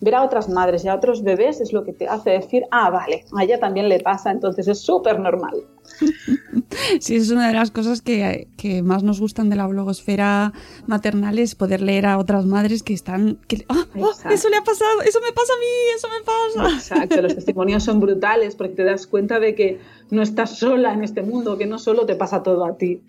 [0.05, 2.91] Ver a otras madres y a otros bebés es lo que te hace decir, ah,
[2.91, 5.55] vale, a ella también le pasa, entonces es súper normal.
[7.01, 10.53] Sí, es una de las cosas que, que, más nos gustan de la blogosfera
[10.87, 13.39] maternal es poder leer a otras madres que están...
[13.49, 16.77] Que, oh, oh, eso le ha pasado, eso me pasa a mí, eso me pasa.
[16.77, 21.05] Exacto, los testimonios son brutales porque te das cuenta de que no estás sola en
[21.05, 23.03] este mundo, que no solo te pasa todo a ti.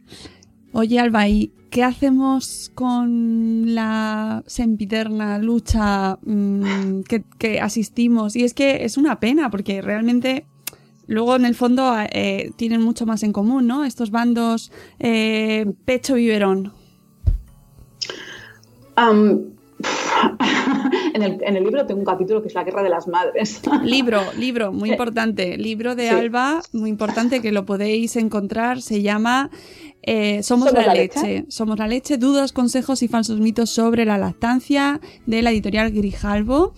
[0.78, 8.36] Oye, Alba, ¿y qué hacemos con la sempiterna lucha mmm, que, que asistimos?
[8.36, 10.46] Y es que es una pena porque realmente
[11.08, 13.86] luego en el fondo eh, tienen mucho más en común, ¿no?
[13.86, 16.74] Estos bandos eh, pecho-biberón.
[18.98, 19.56] Um,
[21.14, 23.62] en, el, en, el, libro tengo un capítulo que es la guerra de las madres.
[23.84, 25.58] libro, libro, muy importante.
[25.58, 26.16] Libro de sí.
[26.16, 28.82] Alba, muy importante que lo podéis encontrar.
[28.82, 29.50] Se llama
[30.06, 31.20] eh, Somos, la, la leche?
[31.22, 31.46] leche.
[31.50, 36.74] Somos la leche, dudas, consejos y falsos mitos sobre la lactancia de la editorial Grijalvo.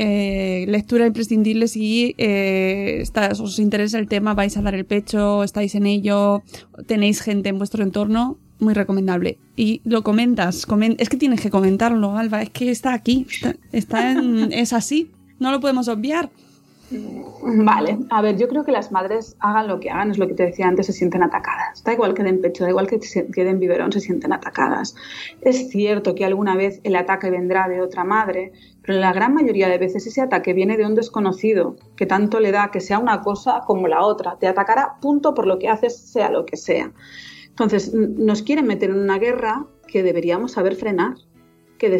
[0.00, 5.42] Eh, lectura imprescindible si eh, está, os interesa el tema, vais a dar el pecho,
[5.42, 6.42] estáis en ello,
[6.86, 9.38] tenéis gente en vuestro entorno, muy recomendable.
[9.56, 13.56] Y lo comentas, coment es que tienes que comentarlo, Alba, es que está aquí, está,
[13.72, 16.30] está en, es así, no lo podemos obviar.
[16.90, 20.34] Vale, a ver, yo creo que las madres hagan lo que hagan, es lo que
[20.34, 21.84] te decía antes, se sienten atacadas.
[21.84, 22.98] Da igual que den pecho, da igual que
[23.34, 24.94] queden biberón, se sienten atacadas.
[25.42, 29.68] Es cierto que alguna vez el ataque vendrá de otra madre, pero la gran mayoría
[29.68, 33.20] de veces ese ataque viene de un desconocido, que tanto le da que sea una
[33.20, 34.38] cosa como la otra.
[34.38, 36.90] Te atacará punto por lo que haces, sea lo que sea.
[37.48, 41.16] Entonces, nos quieren meter en una guerra que deberíamos saber frenar.
[41.76, 41.90] Que,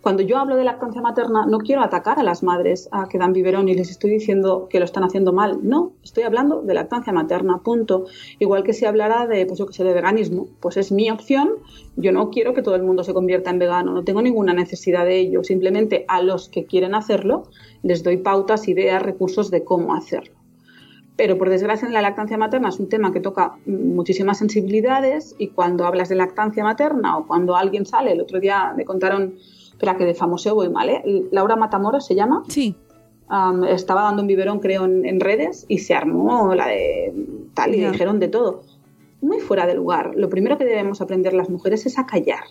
[0.00, 3.68] cuando yo hablo de lactancia materna, no quiero atacar a las madres que dan biberón
[3.68, 5.58] y les estoy diciendo que lo están haciendo mal.
[5.62, 8.06] No, estoy hablando de lactancia materna, punto.
[8.38, 11.50] Igual que si hablara de, pues yo que sé, de veganismo, pues es mi opción.
[11.96, 15.04] Yo no quiero que todo el mundo se convierta en vegano, no tengo ninguna necesidad
[15.04, 15.42] de ello.
[15.42, 17.44] Simplemente a los que quieren hacerlo
[17.82, 20.38] les doy pautas, ideas, recursos de cómo hacerlo.
[21.16, 25.48] Pero por desgracia en la lactancia materna es un tema que toca muchísimas sensibilidades y
[25.48, 29.34] cuando hablas de lactancia materna o cuando alguien sale, el otro día me contaron,
[29.78, 31.02] espera que de famoseo voy mal, ¿eh?
[31.30, 32.42] Laura Matamoros se llama.
[32.48, 32.74] Sí.
[33.68, 37.14] estaba dando un biberón creo en, redes y se armó la de
[37.54, 38.62] tal y dijeron de todo.
[39.20, 40.12] Muy fuera de lugar.
[40.14, 42.44] Lo primero que debemos aprender las mujeres es a callar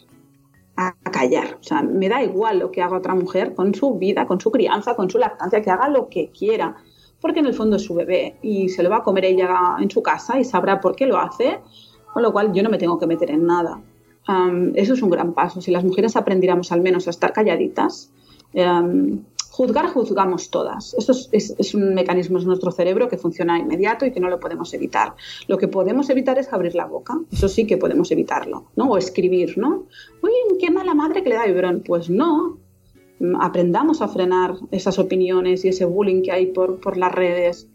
[0.79, 1.57] a callar.
[1.59, 4.51] O sea, me da igual lo que haga otra mujer con su vida, con su
[4.51, 6.75] crianza, con su lactancia, que haga lo que quiera
[7.21, 9.89] porque en el fondo es su bebé y se lo va a comer ella en
[9.89, 11.59] su casa y sabrá por qué lo hace,
[12.13, 13.81] con lo cual yo no me tengo que meter en nada.
[14.75, 15.61] Eso es un gran paso.
[15.61, 18.11] Si las mujeres aprendiéramos al menos a estar calladitas,
[19.57, 20.93] juzgar, juzgamos todas.
[20.93, 24.71] Esto es, un mecanismo de nuestro cerebro que funciona inmediato y que no lo podemos
[24.73, 25.15] evitar.
[25.47, 27.19] Lo que podemos evitar es abrir la boca.
[27.31, 28.89] Eso sí que podemos evitarlo, ¿no?
[28.91, 29.85] O escribir, ¿no?
[30.21, 31.81] Uy, qué mala madre que le da biberón.
[31.83, 32.59] Pues no,
[33.39, 37.67] aprendamos a frenar esas opiniones y ese bullying que hay por, por las redes.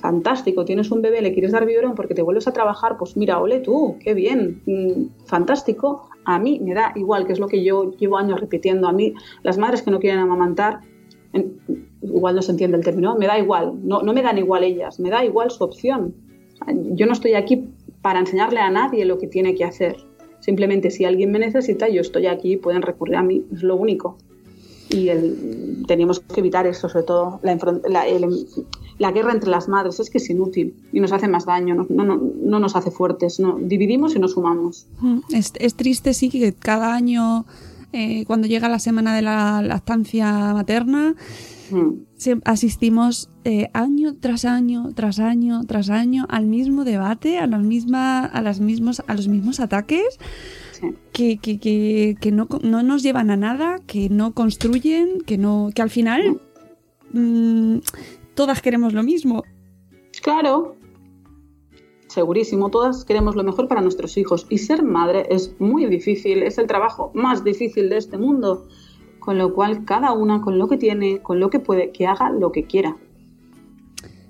[0.00, 3.38] Fantástico, tienes un bebé, le quieres dar biberón porque te vuelves a trabajar, pues mira,
[3.38, 6.08] ole tú, qué bien, mm, fantástico.
[6.24, 8.88] A mí me da igual, que es lo que yo llevo años repitiendo.
[8.88, 9.14] A mí,
[9.44, 10.80] las madres que no quieren amamantar,
[12.02, 14.98] igual no se entiende el término, me da igual, no, no me dan igual ellas,
[14.98, 16.12] me da igual su opción.
[16.94, 17.68] Yo no estoy aquí
[18.02, 19.96] para enseñarle a nadie lo que tiene que hacer.
[20.40, 24.16] Simplemente si alguien me necesita, yo estoy aquí, pueden recurrir a mí, es lo único
[24.90, 27.56] y el, teníamos que evitar eso, sobre todo la,
[28.98, 32.04] la, guerra entre las madres, es que es inútil y nos hace más daño, no,
[32.04, 34.86] no, no nos hace fuertes, no, dividimos y nos sumamos.
[35.00, 37.44] Mm, es, es triste, sí, que cada año,
[37.92, 41.14] eh, cuando llega la semana de la lactancia materna,
[41.70, 42.40] mm.
[42.44, 48.24] asistimos eh, año tras año, tras año, tras año al mismo debate, a, las misma,
[48.24, 50.18] a, las mismos, a los mismos ataques
[51.12, 55.82] que, que, que, no, no, nos llevan a nada, que no construyen, que no que
[55.82, 56.40] al final
[57.12, 57.78] mm,
[58.34, 59.44] todas queremos lo mismo.
[60.22, 60.76] Claro,
[62.08, 66.58] segurísimo, todas queremos lo mejor para nuestros hijos y ser madre es muy difícil, es
[66.58, 68.66] el trabajo más difícil de este mundo,
[69.18, 72.30] con lo cual cada una con lo que tiene, con lo que puede, que haga
[72.30, 72.96] lo que quiera.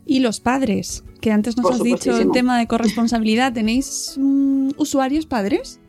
[0.05, 5.27] Y los padres, que antes nos has dicho el tema de corresponsabilidad, ¿tenéis mm, usuarios
[5.27, 5.81] padres?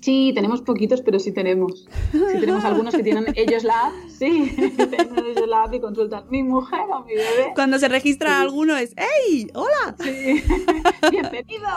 [0.00, 1.88] Sí, tenemos poquitos, pero sí tenemos.
[2.12, 6.24] Sí tenemos algunos que tienen ellos la app, sí, tienen ellos la app y consultan
[6.30, 7.52] mi mujer o mi bebé.
[7.54, 9.48] Cuando se registra alguno es ¡Hey!
[9.54, 9.96] ¡Hola!
[9.98, 10.42] Sí,
[11.10, 11.68] ¡bienvenido!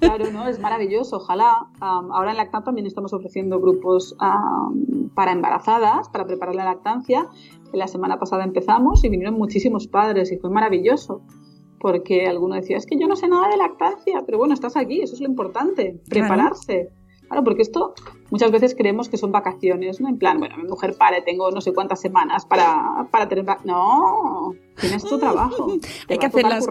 [0.00, 0.48] claro, ¿no?
[0.48, 1.16] Es maravilloso.
[1.18, 1.68] Ojalá.
[1.80, 4.16] ahora en Lactam también estamos ofreciendo grupos
[5.14, 7.28] para embarazadas, para preparar la lactancia.
[7.72, 11.22] La semana pasada empezamos y vinieron muchísimos padres y fue maravilloso
[11.80, 15.00] porque alguno decía, es que yo no sé nada de lactancia, pero bueno, estás aquí,
[15.00, 16.90] eso es lo importante, prepararse.
[17.28, 17.44] Claro.
[17.44, 17.94] porque esto
[18.30, 20.08] muchas veces creemos que son vacaciones, ¿no?
[20.08, 23.44] En plan, bueno, mi mujer pare, tengo no sé cuántas semanas para, para tener...
[23.64, 25.74] No, tienes tu trabajo.
[26.08, 26.66] hay, que hacer las,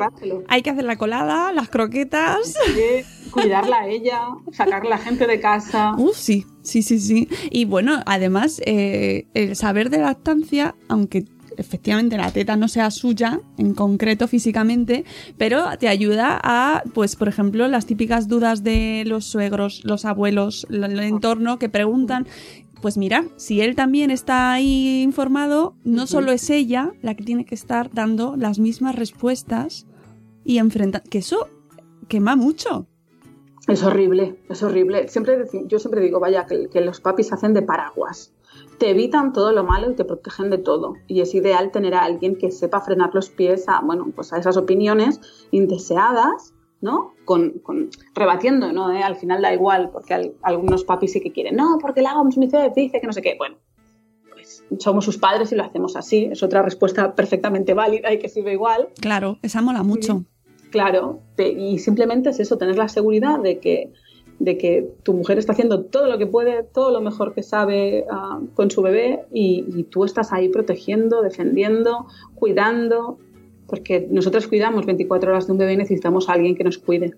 [0.48, 2.56] hay que hacer la colada, las croquetas.
[3.32, 5.94] cuidarla a ella, sacar la gente de casa.
[5.96, 7.30] Uh, sí, sí, sí, sí.
[7.52, 11.26] Y bueno, además, eh, el saber de lactancia, aunque
[11.58, 15.06] efectivamente la teta no sea suya en concreto físicamente,
[15.38, 20.68] pero te ayuda a, pues, por ejemplo, las típicas dudas de los suegros, los abuelos,
[20.70, 22.28] el entorno que preguntan.
[22.82, 27.44] Pues mira, si él también está ahí informado, no solo es ella la que tiene
[27.44, 29.88] que estar dando las mismas respuestas
[30.44, 31.10] y enfrentando.
[31.10, 31.50] Que eso
[32.08, 32.88] quema mucho.
[33.68, 35.08] Es horrible, es horrible.
[35.10, 38.32] Siempre, yo siempre digo, vaya, que, que los papis hacen de paraguas
[38.78, 40.96] te evitan todo lo malo y te protegen de todo.
[41.08, 44.38] Y es ideal tener a alguien que sepa frenar los pies a, bueno, pues a
[44.38, 45.20] esas opiniones
[45.52, 47.14] indeseadas, ¿no?
[47.26, 48.92] Con, con rebatiendo, ¿no?
[48.92, 49.02] ¿Eh?
[49.02, 53.02] Al final da igual, porque algunos papis sí que quieren, no, porque la Smith dice
[53.02, 53.36] que no sé qué.
[53.38, 53.58] Bueno,
[54.32, 56.26] pues somos sus padres y lo hacemos así.
[56.32, 58.90] Es otra respuesta perfectamente válida y que sirve igual.
[59.02, 60.24] Claro, esa mola mucho.
[60.70, 63.94] Claro, y simplemente es eso, tener la seguridad de que
[64.40, 68.06] de que tu mujer está haciendo todo lo que puede, todo lo mejor que sabe
[68.12, 73.18] ah, con su bebé y, tú estás ahí protegiendo, defendiendo, cuidando,
[73.68, 77.14] porque nosotros cuidamos 24 horas de un bebé y necesitamos a alguien que nos cuide.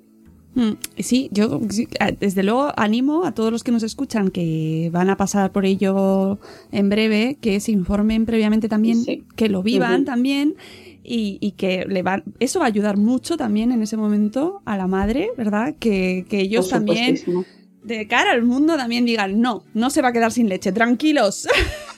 [0.56, 1.60] Mm, sí, yo
[2.20, 6.40] desde luego animo a todos los que nos escuchan que van a pasar por ello
[6.72, 8.98] en breve, que se informen previamente también,
[9.36, 10.56] que lo vivan también
[11.12, 14.88] y, que le va, eso va a ayudar mucho también en ese momento a la
[14.88, 15.76] madre, ¿verdad?
[15.80, 17.18] Que, que ellos también
[17.84, 21.48] de cara al mundo también digan, no, no se va a quedar sin leche, tranquilos.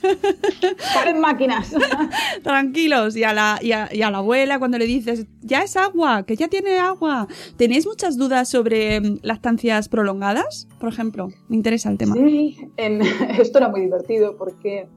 [0.94, 1.74] Paren máquinas.
[2.42, 3.16] tranquilos.
[3.16, 6.48] Y a, la, y, a, la abuela cuando le dices, ya es agua, que ya
[6.48, 7.28] tiene agua.
[7.56, 10.68] ¿Tenéis muchas dudas sobre mm, lactancias prolongadas?
[10.78, 12.14] Por ejemplo, me interesa el tema.
[12.14, 14.88] Sí, esto era muy divertido porque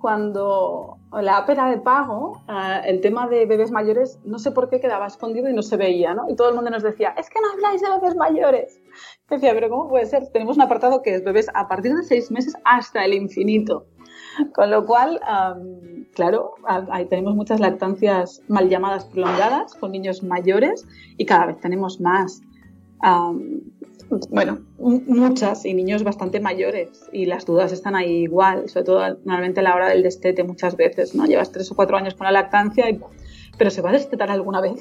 [0.00, 4.80] cuando la ópera de pago, eh, el tema de bebés mayores, no sé por qué
[4.80, 6.28] quedaba escondido y no se veía, ¿no?
[6.28, 8.80] Y todo el mundo nos decía, es que no habláis de bebés mayores.
[9.28, 10.28] Decía, pero ¿cómo puede ser?
[10.28, 13.86] Tenemos un apartado que es bebés a partir de seis meses hasta el infinito.
[14.54, 15.20] Con lo cual,
[16.14, 20.86] claro, ahí tenemos muchas lactancias mal llamadas prolongadas con niños mayores
[21.16, 22.40] y cada vez tenemos más.
[24.30, 29.60] Bueno, muchas y niños bastante mayores y las dudas están ahí igual, sobre todo normalmente
[29.60, 31.26] a la hora del destete muchas veces, ¿no?
[31.26, 32.98] Llevas tres o cuatro años con la lactancia y
[33.58, 34.80] pero ¿se va a destetar alguna vez?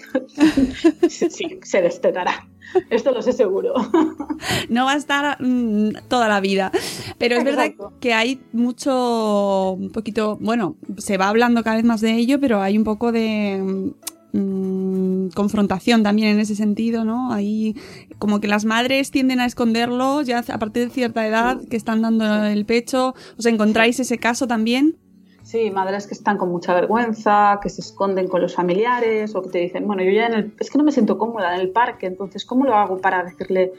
[1.09, 2.47] sí, se destetará.
[2.89, 3.73] Esto lo sé seguro.
[4.69, 6.71] no va a estar mm, toda la vida.
[7.17, 12.01] Pero es verdad que hay mucho, un poquito, bueno, se va hablando cada vez más
[12.01, 13.89] de ello, pero hay un poco de
[14.33, 17.33] mm, confrontación también en ese sentido, ¿no?
[17.33, 17.75] Hay
[18.19, 22.01] como que las madres tienden a esconderlo ya a partir de cierta edad, que están
[22.01, 23.13] dando el pecho.
[23.37, 24.97] ¿Os encontráis ese caso también?
[25.43, 29.49] Sí, madres que están con mucha vergüenza, que se esconden con los familiares o que
[29.49, 31.69] te dicen, bueno, yo ya en el, es que no me siento cómoda en el
[31.69, 33.71] parque, entonces, ¿cómo lo hago para decirle,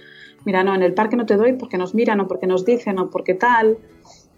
[0.47, 2.99] mira, no, en el parque no te doy porque nos miran o porque nos dicen
[2.99, 3.77] o porque tal?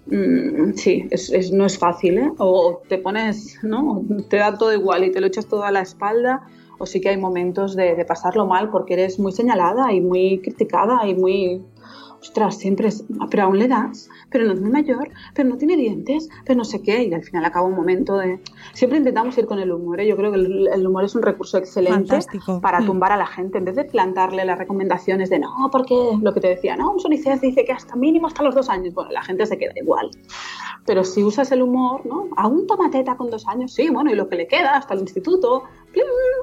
[0.07, 2.33] Mm, sí, es, no es fácil, ¿eh?
[2.39, 4.03] O te pones, ¿no?
[4.29, 6.49] Te da todo igual y te lo echas todo a la espalda
[6.81, 10.41] o sí que hay momentos de, de pasarlo mal porque eres muy señalada y muy
[10.41, 11.63] criticada y muy
[12.21, 15.77] ostras, siempre es, pero aún le das, pero no es muy mayor, pero no tiene
[15.77, 18.41] dientes, pero no sé qué, y al final acaba un momento de...
[18.75, 20.07] Siempre intentamos ir con el humor, ¿eh?
[20.07, 22.19] yo creo que el, humor es un recurso excelente
[22.61, 22.87] para mm.
[22.87, 26.41] tumbar a la gente, en vez de plantarle las recomendaciones de no, porque lo que
[26.41, 29.23] te decía, no, un UNICEF dice que hasta mínimo hasta los dos años, bueno, la
[29.23, 30.11] gente se queda igual.
[30.85, 32.29] Pero si usas el humor, ¿no?
[32.37, 35.01] Aún toma teta con dos años, sí, bueno, y lo que le queda hasta el
[35.01, 35.65] instituto,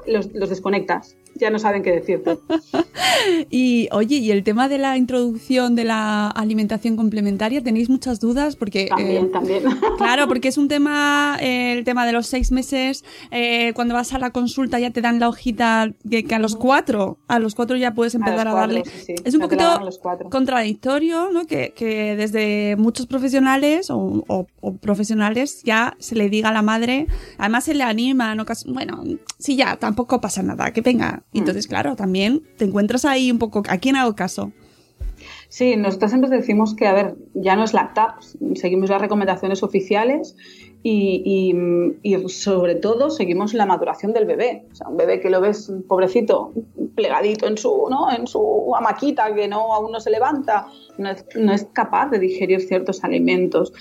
[0.06, 2.38] los, los desconectas ya no saben qué decirte.
[3.50, 8.56] y oye, y el tema de la introducción de la alimentación complementaria, ¿tenéis muchas dudas?
[8.56, 9.62] Porque, también, eh, también.
[9.98, 14.12] Claro, porque es un tema, eh, el tema de los seis meses, eh, cuando vas
[14.12, 17.54] a la consulta ya te dan la hojita de que a los cuatro, a los
[17.54, 18.82] cuatro ya puedes empezar a, darle.
[19.24, 19.64] Es un poquito
[20.30, 21.46] contradictorio, ¿no?
[21.46, 24.46] Que, que, desde muchos profesionales o,
[24.80, 27.06] profesionales ya se le diga a la madre,
[27.38, 28.44] además se le anima, ¿no?
[28.66, 29.02] bueno,
[29.38, 31.70] sí, ya, tampoco pasa nada, que venga, entonces, mm.
[31.70, 34.52] claro, también te encuentras ahí un poco, ¿a quién hago caso?
[35.48, 38.20] Sí, nosotros siempre decimos que, a ver, ya no es la TAP,
[38.54, 40.36] seguimos las recomendaciones oficiales
[40.82, 41.54] y,
[42.28, 44.66] sobre todo seguimos la maduración del bebé.
[44.70, 46.52] O sea, un bebé que lo ves pobrecito,
[46.94, 48.12] plegadito en su, ¿no?
[48.12, 50.66] en su amaquita, que no, aún no se levanta,
[50.98, 53.72] no es, no es capaz de digerir ciertos alimentos.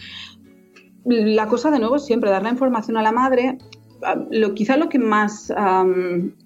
[1.05, 3.57] La cosa de nuevo es siempre dar la información a la madre
[4.29, 5.53] lo, quizá lo que más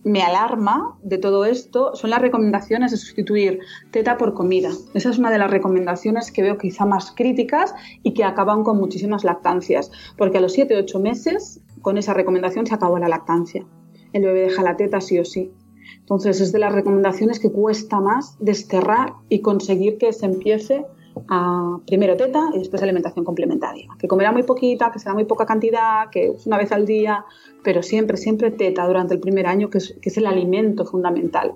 [0.04, 3.60] me alarma de todo esto son las recomendaciones de sustituir
[3.92, 4.70] teta por comida.
[4.94, 7.74] Esa es una de las recomendaciones que veo quizá más críticas
[8.04, 12.74] y que acaban con muchísimas lactancias, porque a los 7-8 meses con esa recomendación se
[12.74, 13.66] acabó la lactancia.
[14.14, 15.52] El bebé deja la teta sí o sí.
[16.00, 20.86] Entonces es de las recomendaciones que cuesta más desterrar y conseguir que se empiece
[21.28, 23.88] a primero teta y después alimentación complementaria.
[24.00, 27.26] Que comerá muy poquita, que será muy poca cantidad, que es una vez al día,
[27.64, 31.54] pero siempre, siempre teta durante el primer año, que es, el alimento fundamental.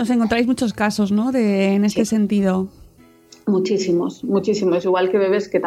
[0.00, 1.32] Os encontráis muchos casos, ¿no?
[1.32, 2.68] De, en este sentido.
[3.46, 4.84] Muchísimos, muchísimos.
[4.84, 5.60] Igual que bebés que,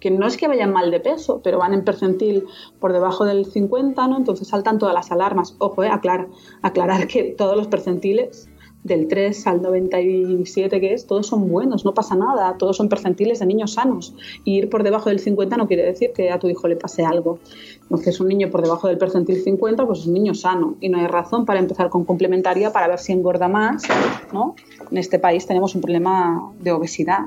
[0.00, 2.44] que, no es que vayan mal de peso, pero van en percentil
[2.80, 4.16] por debajo del 50, ¿no?
[4.16, 5.54] Entonces saltan todas las alarmas.
[5.58, 6.28] Ojo, eh, aclarar,
[6.62, 8.48] aclarar que todos los percentiles
[8.84, 13.40] del 3 al 97 que es, todos son buenos, no pasa nada, todos son percentiles
[13.40, 14.14] de niños sanos.
[14.44, 17.04] Y ir por debajo del 50 no quiere decir que a tu hijo le pase
[17.04, 17.38] algo.
[17.82, 20.76] Entonces, un niño por debajo del percentil 50, pues es un niño sano.
[20.80, 23.84] Y no hay razón para empezar con complementaria para ver si engorda más,
[24.32, 24.54] ¿no?
[24.90, 27.20] En este país tenemos un problema de obesidad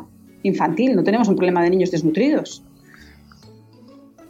[0.44, 2.64] infantil, no tenemos un problema de niños desnutridos.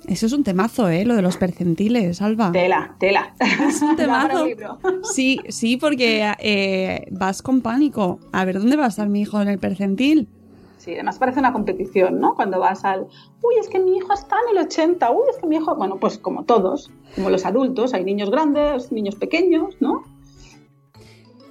[0.07, 1.03] Eso es un temazo, ¿eh?
[1.03, 2.53] Lo de los percentiles, Alba.
[2.53, 3.33] Tela, tela.
[3.39, 4.45] Es un temazo.
[5.13, 8.19] sí, sí, porque eh, vas con pánico.
[8.31, 10.29] A ver, ¿dónde va a estar mi hijo en el percentil?
[10.77, 12.35] Sí, además parece una competición, ¿no?
[12.35, 13.07] Cuando vas al,
[13.41, 15.97] uy, es que mi hijo está en el 80, uy, es que mi hijo, bueno,
[15.99, 20.03] pues como todos, como los adultos, hay niños grandes, niños pequeños, ¿no?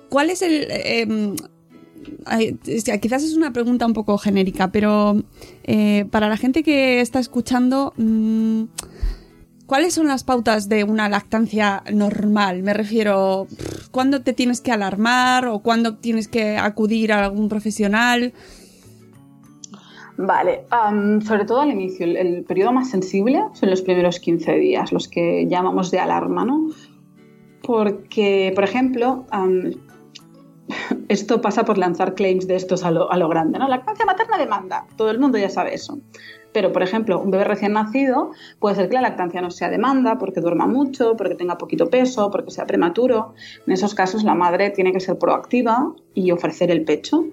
[0.09, 0.67] ¿Cuál es el...
[0.71, 1.37] Em,
[3.01, 5.23] quizás es una pregunta un poco genérica, pero
[5.65, 8.65] eh, para la gente que está escuchando, mm,
[9.67, 12.63] ¿cuáles son las pautas de una lactancia normal?
[12.63, 13.47] Me refiero,
[13.91, 18.33] ¿cuándo te tienes que alarmar o cuándo tienes que acudir a algún profesional?
[20.19, 20.65] Vale,
[21.27, 25.47] sobre todo al inicio, el, periodo más sensible son los primeros 15 días, los que
[25.47, 26.71] llamamos de alarma, ¿no?
[27.63, 29.27] Porque, por ejemplo,
[31.09, 33.69] esto pasa por lanzar claims de estos a lo, a lo grande, ¿no?
[33.69, 35.99] Lactancia materna demanda, todo el mundo ya sabe eso.
[36.57, 40.17] Pero, por ejemplo, un bebé recién nacido puede ser que la lactancia no sea demanda
[40.17, 43.35] porque duerma mucho, porque tenga poquito peso, porque sea prematuro.
[43.67, 47.27] En esos casos, la madre tiene que ser proactiva y ofrecer el pecho.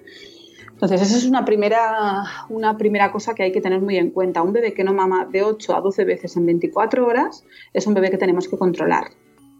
[0.73, 4.41] Entonces, esa es una primera, una primera cosa que hay que tener muy en cuenta.
[4.41, 7.93] Un bebé que no mama de 8 a 12 veces en 24 horas es un
[7.93, 9.05] bebé que tenemos que controlar.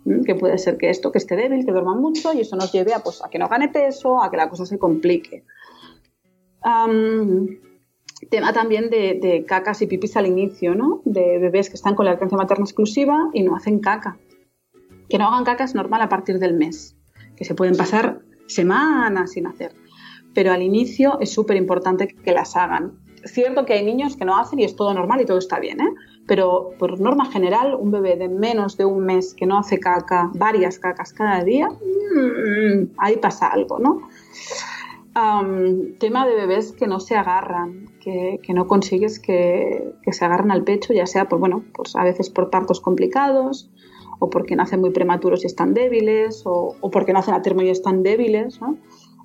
[0.06, 0.24] ¿M?
[0.24, 2.94] Que puede ser que esto, que esté débil, que duerma mucho y eso nos lleve
[2.94, 5.44] a, pues, a que no gane peso, a que la cosa se complique.
[8.30, 11.02] Tema también de, de cacas y pipis al inicio, ¿no?
[11.04, 14.18] De bebés que están con la lactancia materna exclusiva y no hacen caca.
[15.10, 16.96] Que no hagan caca es normal a partir del mes,
[17.36, 19.74] que se pueden pasar semanas sin hacer
[20.34, 23.00] pero al inicio es súper importante que las hagan.
[23.26, 25.80] Cierto que hay niños que no hacen y es todo normal y todo está bien,
[25.80, 25.90] ¿eh?
[26.28, 30.32] Pero por norma general, un bebé de menos de un mes que no hace caca,
[30.34, 34.02] varias cacas cada día, mm, ahí pasa algo, ¿no?
[35.16, 40.26] Am, tema de bebés que no se agarran, que, que no consigues que, que se
[40.26, 43.70] agarren al pecho, ya sea por, bueno, pues a veces por partos complicados,
[44.20, 47.70] o porque nacen muy prematuros y están débiles, o, o porque nacen a termo y
[47.70, 48.78] están débiles, ¿no?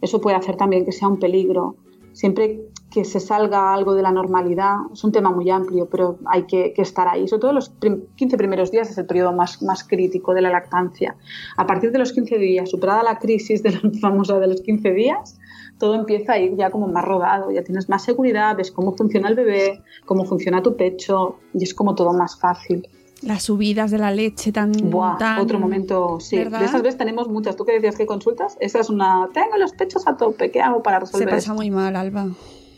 [0.02, 1.76] Eso puede hacer también que sea un peligro.
[2.12, 6.44] Siempre que se salga algo de la normalidad, es un tema muy amplio, pero hay
[6.44, 7.28] que, que estar ahí.
[7.28, 10.50] Sobre todo los prim 15 primeros días es el periodo más, más crítico de la
[10.50, 11.14] lactancia.
[11.56, 14.90] A partir de los 15 días, superada la crisis de la famosa de los 15
[14.92, 15.38] días,
[15.78, 19.28] todo empieza a ir ya como más rodado, ya tienes más seguridad, ves cómo funciona
[19.28, 22.88] el bebé, cómo funciona tu pecho y es como todo más fácil.
[23.20, 24.72] Las subidas de la leche tan...
[24.72, 26.36] Buah, tan- otro momento, sí.
[26.38, 26.60] ¿verdad?
[26.60, 27.56] De esas veces tenemos muchas.
[27.56, 29.28] Tú que decías que consultas, esa es una...
[29.34, 31.54] Tengo los pechos a tope, ¿qué hago para Se resolver pasa esto?
[31.54, 32.28] muy mal, Alba.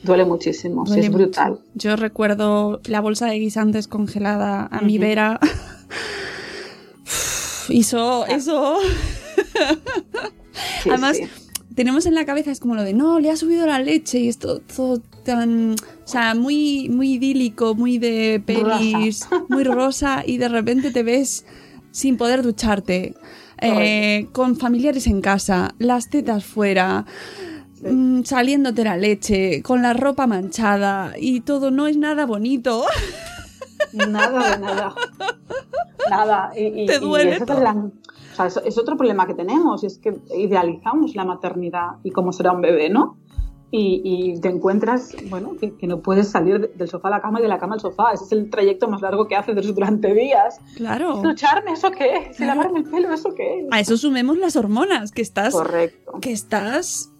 [0.03, 1.51] Duele muchísimo, sí, es brutal.
[1.53, 1.65] mucho.
[1.75, 5.39] Yo recuerdo la bolsa de guisantes congelada a mi vera.
[7.69, 8.79] Eso, eso.
[10.83, 11.25] Sí, Además, sí.
[11.75, 14.29] tenemos en la cabeza, es como lo de, no, le ha subido la leche y
[14.29, 20.49] esto todo tan, o sea, muy, muy idílico, muy de pelis, muy rosa y de
[20.49, 21.45] repente te ves
[21.93, 23.15] sin poder ducharte,
[23.61, 27.07] eh, con familiares en casa, las tetas fuera,
[27.83, 32.85] mm, saliéndote la leche, con la ropa manchada y todo no es nada bonito.
[33.93, 34.95] Nada de nada.
[36.09, 36.53] Nada.
[36.57, 37.61] Y, y- Te duele es, todo.
[37.61, 42.11] la- o sea, es, es otro problema que tenemos, es que idealizamos la maternidad y
[42.11, 43.17] cómo será un bebé, ¿no?
[43.73, 47.21] Y, y te encuentras, bueno, que, que no puedes salir de- del sofá a la
[47.21, 48.13] cama y de la cama al sofá.
[48.13, 50.59] Ese es el trayecto más largo que haces durante días.
[50.77, 51.21] Claro.
[51.23, 51.73] ¿Ducharme?
[51.73, 52.35] ¿Eso qué es?
[52.35, 52.61] ¿Y Claro.
[52.61, 53.13] lavarme el pelo?
[53.13, 53.67] ¿Eso qué es?
[53.71, 55.53] A eso sumemos las hormonas, que estás...
[55.55, 56.19] Correcto.
[56.21, 57.11] Que estás...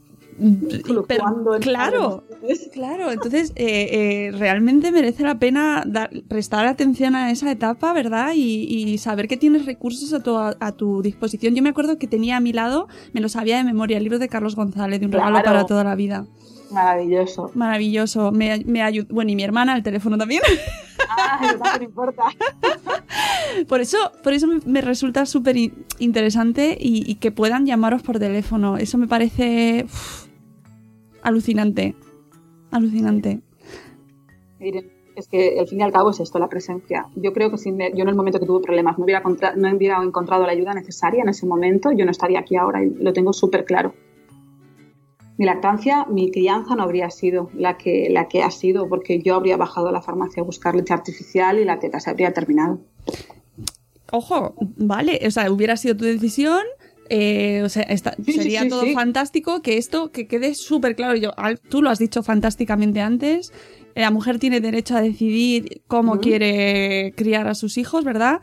[0.41, 2.25] en claro,
[2.73, 3.11] claro.
[3.13, 8.33] Entonces, eh, eh, realmente merece la pena dar- prestar atención a esa etapa, ¿verdad?
[8.35, 11.55] Y, y saber que tienes recursos a tu, a tu disposición.
[11.55, 14.19] Yo me acuerdo que tenía a mi lado, me lo sabía de memoria, el libro
[14.19, 15.45] de Carlos González, de un regalo Claro.
[15.45, 16.27] para toda la vida.
[16.71, 17.51] Maravilloso.
[17.55, 18.31] Maravilloso.
[18.33, 20.41] Me, me ayu- Bueno, y mi hermana, el teléfono también.
[21.09, 22.23] Ah, no importa.
[23.69, 28.19] Por eso, por eso me, resulta súper in- interesante y, y que puedan llamaros por
[28.21, 28.77] teléfono.
[28.77, 29.87] Eso me parece
[31.23, 31.95] alucinante.
[32.71, 33.41] Alucinante.
[35.17, 37.07] Es que al fin y al cabo es esto, la presencia.
[37.17, 39.55] Yo creo que si me- yo en el momento que tuve problemas no hubiera, contra-
[39.55, 42.91] no hubiera encontrado la ayuda necesaria en ese momento, yo no estaría aquí ahora y
[42.91, 43.95] lo tengo súper claro.
[45.37, 49.35] Mi lactancia, mi crianza no habría sido la que, la que ha sido, porque yo
[49.35, 52.79] habría bajado a la farmacia a buscar leche artificial y la teta se habría terminado.
[54.13, 56.63] Ojo, vale, o sea, hubiera sido tu decisión.
[57.11, 57.85] Eh, o sea,
[58.25, 61.17] Sí, sería sí, todo fantástico que esto que quede súper claro.
[61.17, 61.33] Yo,
[61.69, 63.53] tú lo has dicho fantásticamente antes.
[63.97, 68.41] eh, La mujer tiene derecho a decidir cómo quiere criar a sus hijos, ¿verdad?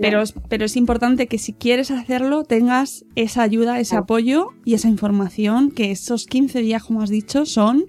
[0.00, 4.02] Pero, es- pero es importante que si quieres hacerlo tengas esa ayuda, ese Claro.
[4.04, 7.84] apoyo y esa información que esos 15 días, como has dicho, son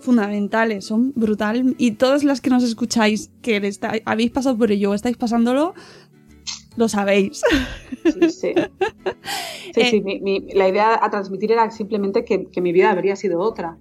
[0.00, 1.74] fundamentales, son brutal.
[1.78, 5.74] Y todas las que nos escucháis que está- habéis pasado por ello o estáis pasándolo,
[6.76, 7.42] lo sabéis.
[8.12, 8.52] Sí, sí.
[9.72, 12.90] Sí, Eh, sí, mi- mi- la idea a transmitir era simplemente que, que mi vida
[12.90, 13.76] habría sido otra.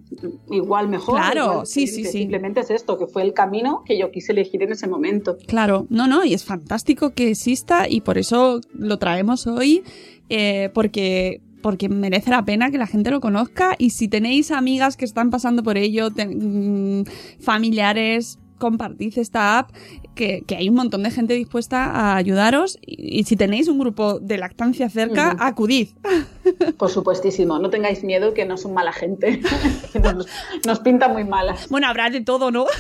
[0.52, 1.16] Igual mejor.
[1.16, 2.12] Claro, igual sí, sí, sí.
[2.20, 5.38] Simplemente es esto, que fue el camino que yo quise elegir en ese momento.
[5.48, 9.82] Claro, no, no, y es fantástico que exista y por eso lo traemos hoy,
[10.30, 14.96] eh, porque, porque merece la pena que la gente lo conozca y si tenéis amigas
[14.96, 17.02] que están pasando por ello, mm,
[17.40, 19.72] familiares, compartid esta app,
[20.14, 23.80] que, que hay un montón de gente dispuesta a ayudaros y, y si tenéis un
[23.80, 25.90] grupo de lactancia cerca, acudid.
[26.78, 29.42] Por supuestísimo, no tengáis miedo que no son mala gente,
[29.94, 30.28] que nos,
[30.66, 31.68] nos pinta muy malas.
[31.70, 32.66] Bueno, habrá de todo, ¿no?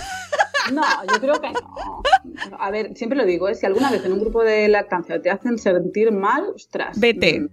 [0.72, 2.04] No, yo creo que no.
[2.60, 3.56] A ver, siempre lo digo, ¿eh?
[3.56, 7.00] si alguna vez en un grupo de lactancia te hacen sentir mal, ostras.
[7.00, 7.40] Vete.
[7.40, 7.50] mm,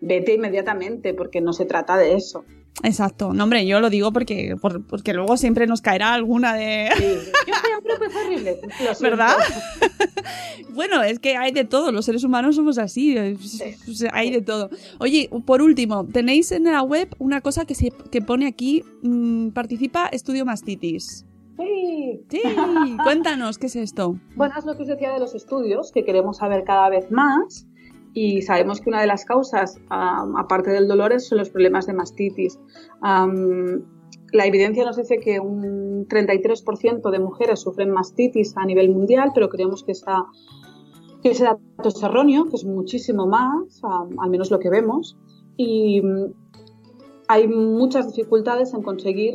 [0.00, 2.44] Vete inmediatamente, porque no se trata de eso.
[2.82, 3.32] Exacto.
[3.34, 6.88] No, hombre, yo lo digo porque, por- porque luego siempre nos caerá alguna de...
[6.90, 8.60] Yo fui a un grupo y fue horrible.
[9.00, 9.34] ¿Verdad?
[10.74, 14.42] Bueno, es que hay de todo, los seres humanos somos así, es- es- hay de
[14.42, 14.70] todo.
[15.00, 19.48] Oye, por último, tenéis en la web una cosa que, se, que pone aquí, mm,
[19.48, 21.24] participa Estudio Mastitis.
[21.58, 22.20] Sí.
[22.30, 22.40] Sí,
[23.02, 24.16] cuéntanos, ¿qué es esto?
[24.36, 27.66] Bueno, es lo que os decía de los estudios, que queremos saber cada vez más
[28.14, 31.92] y sabemos que una de las causas, am, aparte del dolor, son los problemas de
[31.92, 32.58] mastitis.
[33.00, 33.82] Am,
[34.32, 39.48] la evidencia nos dice que un 33% de mujeres sufren mastitis a nivel mundial, pero
[39.48, 40.26] creemos que, esa-
[41.22, 45.16] que ese dato es erróneo, que es muchísimo más, am, al menos lo que vemos.
[45.56, 46.02] Y
[47.28, 49.34] hay muchas dificultades en conseguir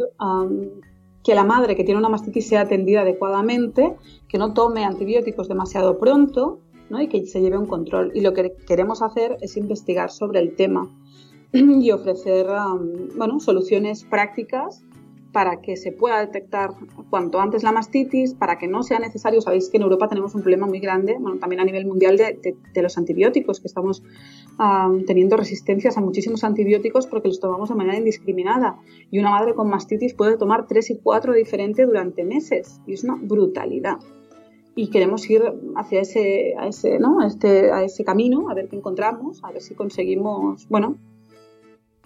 [1.24, 3.96] que la madre que tiene una mastitis sea atendida adecuadamente,
[4.28, 6.60] que no tome antibióticos demasiado pronto
[6.94, 7.02] ¿no?
[7.02, 8.12] y que se lleve un control.
[8.16, 10.90] Y lo que queremos hacer es investigar sobre el tema
[11.54, 14.84] y ofrecer am, bueno, soluciones prácticas
[15.34, 16.70] para que se pueda detectar
[17.10, 20.42] cuanto antes la mastitis, para que no sea necesario, sabéis que en Europa tenemos un
[20.44, 24.04] problema muy grande, bueno, también a nivel mundial de, de- de los antibióticos, que estamos
[24.60, 28.78] am, teniendo resistencias a muchísimos antibióticos porque los tomamos de manera indiscriminada.
[29.10, 33.04] Y una madre con mastitis puede tomar tres y cuatro diferentes durante meses, y es
[33.04, 33.98] una brutalidad.
[34.76, 35.44] Y queremos ir
[35.76, 37.20] hacia ese, a ese, ¿no?
[37.20, 40.98] a este, a ese camino, a ver qué encontramos, a ver si conseguimos, bueno,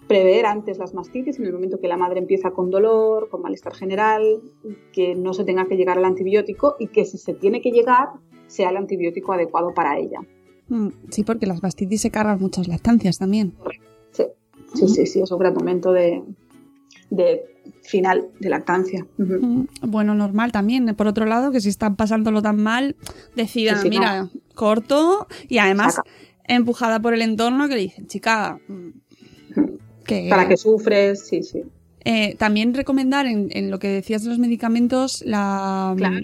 [0.06, 3.74] prever antes las mastitis en el momento que la madre empieza con dolor, con malestar
[3.74, 4.40] general,
[4.92, 8.08] que no se tenga que llegar al antibiótico y que si se tiene que llegar
[8.48, 10.20] sea el antibiótico adecuado para ella.
[10.68, 13.54] Mm, Sí, porque las mastitis se cargan muchas lactancias también.
[14.10, 14.24] Sí,
[14.74, 16.22] sí, sí, sí, es un gran momento de,
[17.10, 17.42] de
[17.88, 19.06] final de lactancia.
[19.16, 20.94] Mm, Bueno, normal también.
[20.94, 22.96] Por otro lado, que si están pasándolo tan mal,
[23.34, 24.30] decidan, Sí, sí, mira, no.
[24.54, 26.08] corto y además Saca.
[26.46, 28.88] empujada por el entorno que le dicen, chica, mm,
[30.04, 30.26] que...
[30.30, 31.62] Para que sufres, sí, sí.
[32.04, 36.16] Eh, también recomendar en, en lo que decías de los medicamentos la, Claro.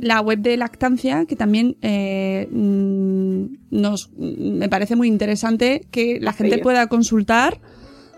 [0.00, 6.32] la web de lactancia, que también eh, mm, nos me parece muy interesante que la
[6.32, 6.62] gente Bello.
[6.62, 7.60] pueda consultar,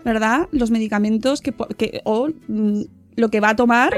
[0.05, 0.47] ¿verdad?
[0.51, 2.81] Los medicamentos que, que o mm,
[3.15, 3.93] lo que va a tomar.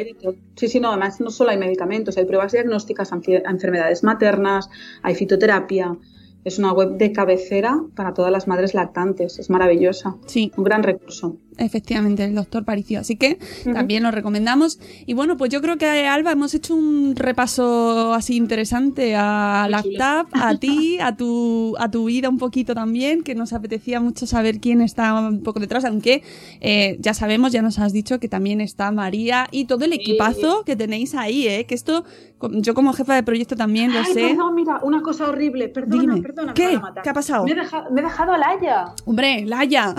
[0.55, 4.69] Sí, sí, no, además no solo hay medicamentos, hay pruebas diagnósticas a enfermedades maternas,
[5.03, 5.95] hay fitoterapia.
[6.43, 9.37] Es una web de cabecera para todas las madres lactantes.
[9.37, 10.15] Es maravillosa.
[10.27, 10.51] Sí.
[10.55, 11.37] Un gran recurso.
[11.57, 12.99] Efectivamente, el doctor Paricio.
[12.99, 13.39] Así que
[13.73, 14.79] también lo recomendamos.
[15.05, 20.27] Y bueno, pues yo creo que Alba hemos hecho un repaso así interesante a Lactap,
[20.33, 24.59] a ti, a tu, a tu vida un poquito también, que nos apetecía mucho saber
[24.59, 26.23] quién está un poco detrás, aunque
[26.61, 30.63] eh, ya sabemos, ya nos has dicho que también está María y todo el equipazo
[30.65, 31.65] que tenéis ahí, ¿eh?
[31.65, 32.03] Que esto,
[32.51, 34.27] yo como jefa de proyecto también lo Ay, sé.
[34.29, 35.69] perdón, mira, una cosa horrible.
[35.69, 36.21] Perdona, Dime.
[36.21, 36.47] perdona.
[36.49, 36.65] me ¿Qué?
[36.67, 37.03] van a matar.
[37.03, 37.45] ¿Qué ha pasado?
[37.45, 38.85] Me he, deja- me he dejado a Laia.
[39.05, 39.95] Hombre, Laia.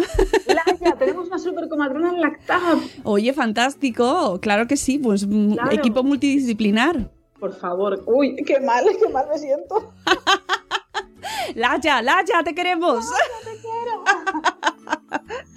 [0.47, 2.79] Laia, tenemos una supercomadrona en Lactab.
[3.05, 4.39] Oye, fantástico.
[4.41, 5.73] Claro que sí, pues mm, Claro.
[5.73, 7.11] equipo multidisciplinar.
[7.41, 8.03] Por favor.
[8.07, 9.93] Uy, qué mal, qué mal me siento.
[11.55, 13.05] Laia, Laia, te queremos.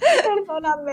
[0.00, 0.92] Perdóname.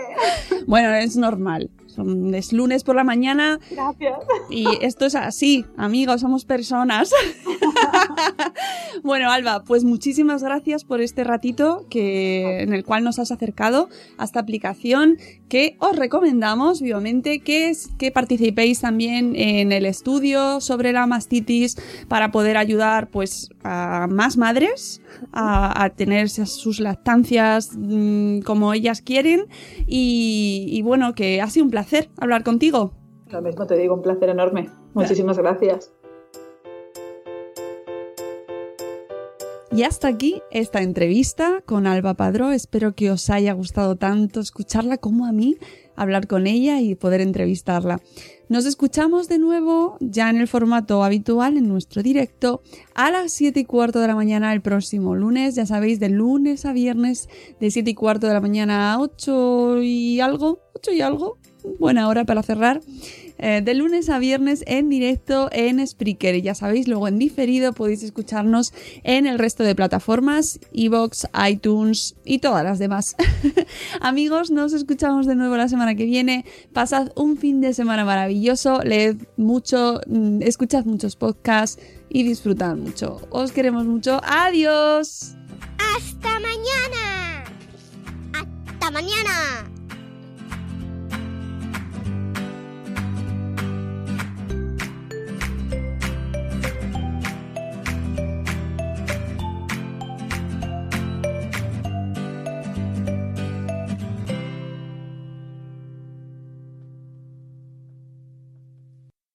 [0.66, 1.70] Bueno, es normal.
[1.94, 4.18] Son- Es lunes por la mañana Gracias.
[4.50, 7.10] y esto es así, amigos, somos personas.
[9.02, 13.88] bueno, Alba, pues muchísimas gracias por este ratito que, en el cual nos has acercado
[14.18, 15.18] a esta aplicación
[15.48, 21.76] que os recomendamos vivamente que, es, que participéis también en el estudio sobre la mastitis
[22.08, 25.00] para poder ayudar pues a más madres
[25.32, 29.46] a, a tener sus lactancias mm, como ellas quieren
[29.86, 31.79] y, y bueno, que ha sido un placer
[32.18, 32.92] hablar contigo.
[33.28, 34.68] Lo mismo te digo, un placer enorme.
[34.94, 35.92] Muchísimas gracias.
[39.72, 42.50] Y hasta aquí esta entrevista con Alba Padró.
[42.50, 45.58] Espero que os haya gustado tanto escucharla como a mí
[45.94, 48.00] hablar con ella y poder entrevistarla.
[48.48, 52.62] Nos escuchamos de nuevo ya en el formato habitual en nuestro directo
[52.94, 55.54] a las 7 y cuarto de la mañana el próximo lunes.
[55.54, 57.28] Ya sabéis, de lunes a viernes
[57.60, 61.38] de 7 y cuarto de la mañana a 8 y algo, 8 y algo,
[61.78, 62.80] buena hora para cerrar.
[63.42, 66.34] eh, de lunes a viernes en directo en Spreaker.
[66.34, 72.16] Y ya sabéis, luego en diferido podéis escucharnos en el resto de plataformas, Evox, iTunes
[72.24, 73.16] y todas las demás.
[74.00, 76.44] Amigos, nos escuchamos de nuevo la semana que viene.
[76.72, 83.22] Pasad un fin de semana maravilloso, leed mucho, mm, escuchad muchos podcasts y disfrutad mucho.
[83.30, 84.20] Os queremos mucho.
[84.22, 85.34] Adiós.
[85.96, 87.44] Hasta mañana.
[88.34, 89.69] Hasta mañana.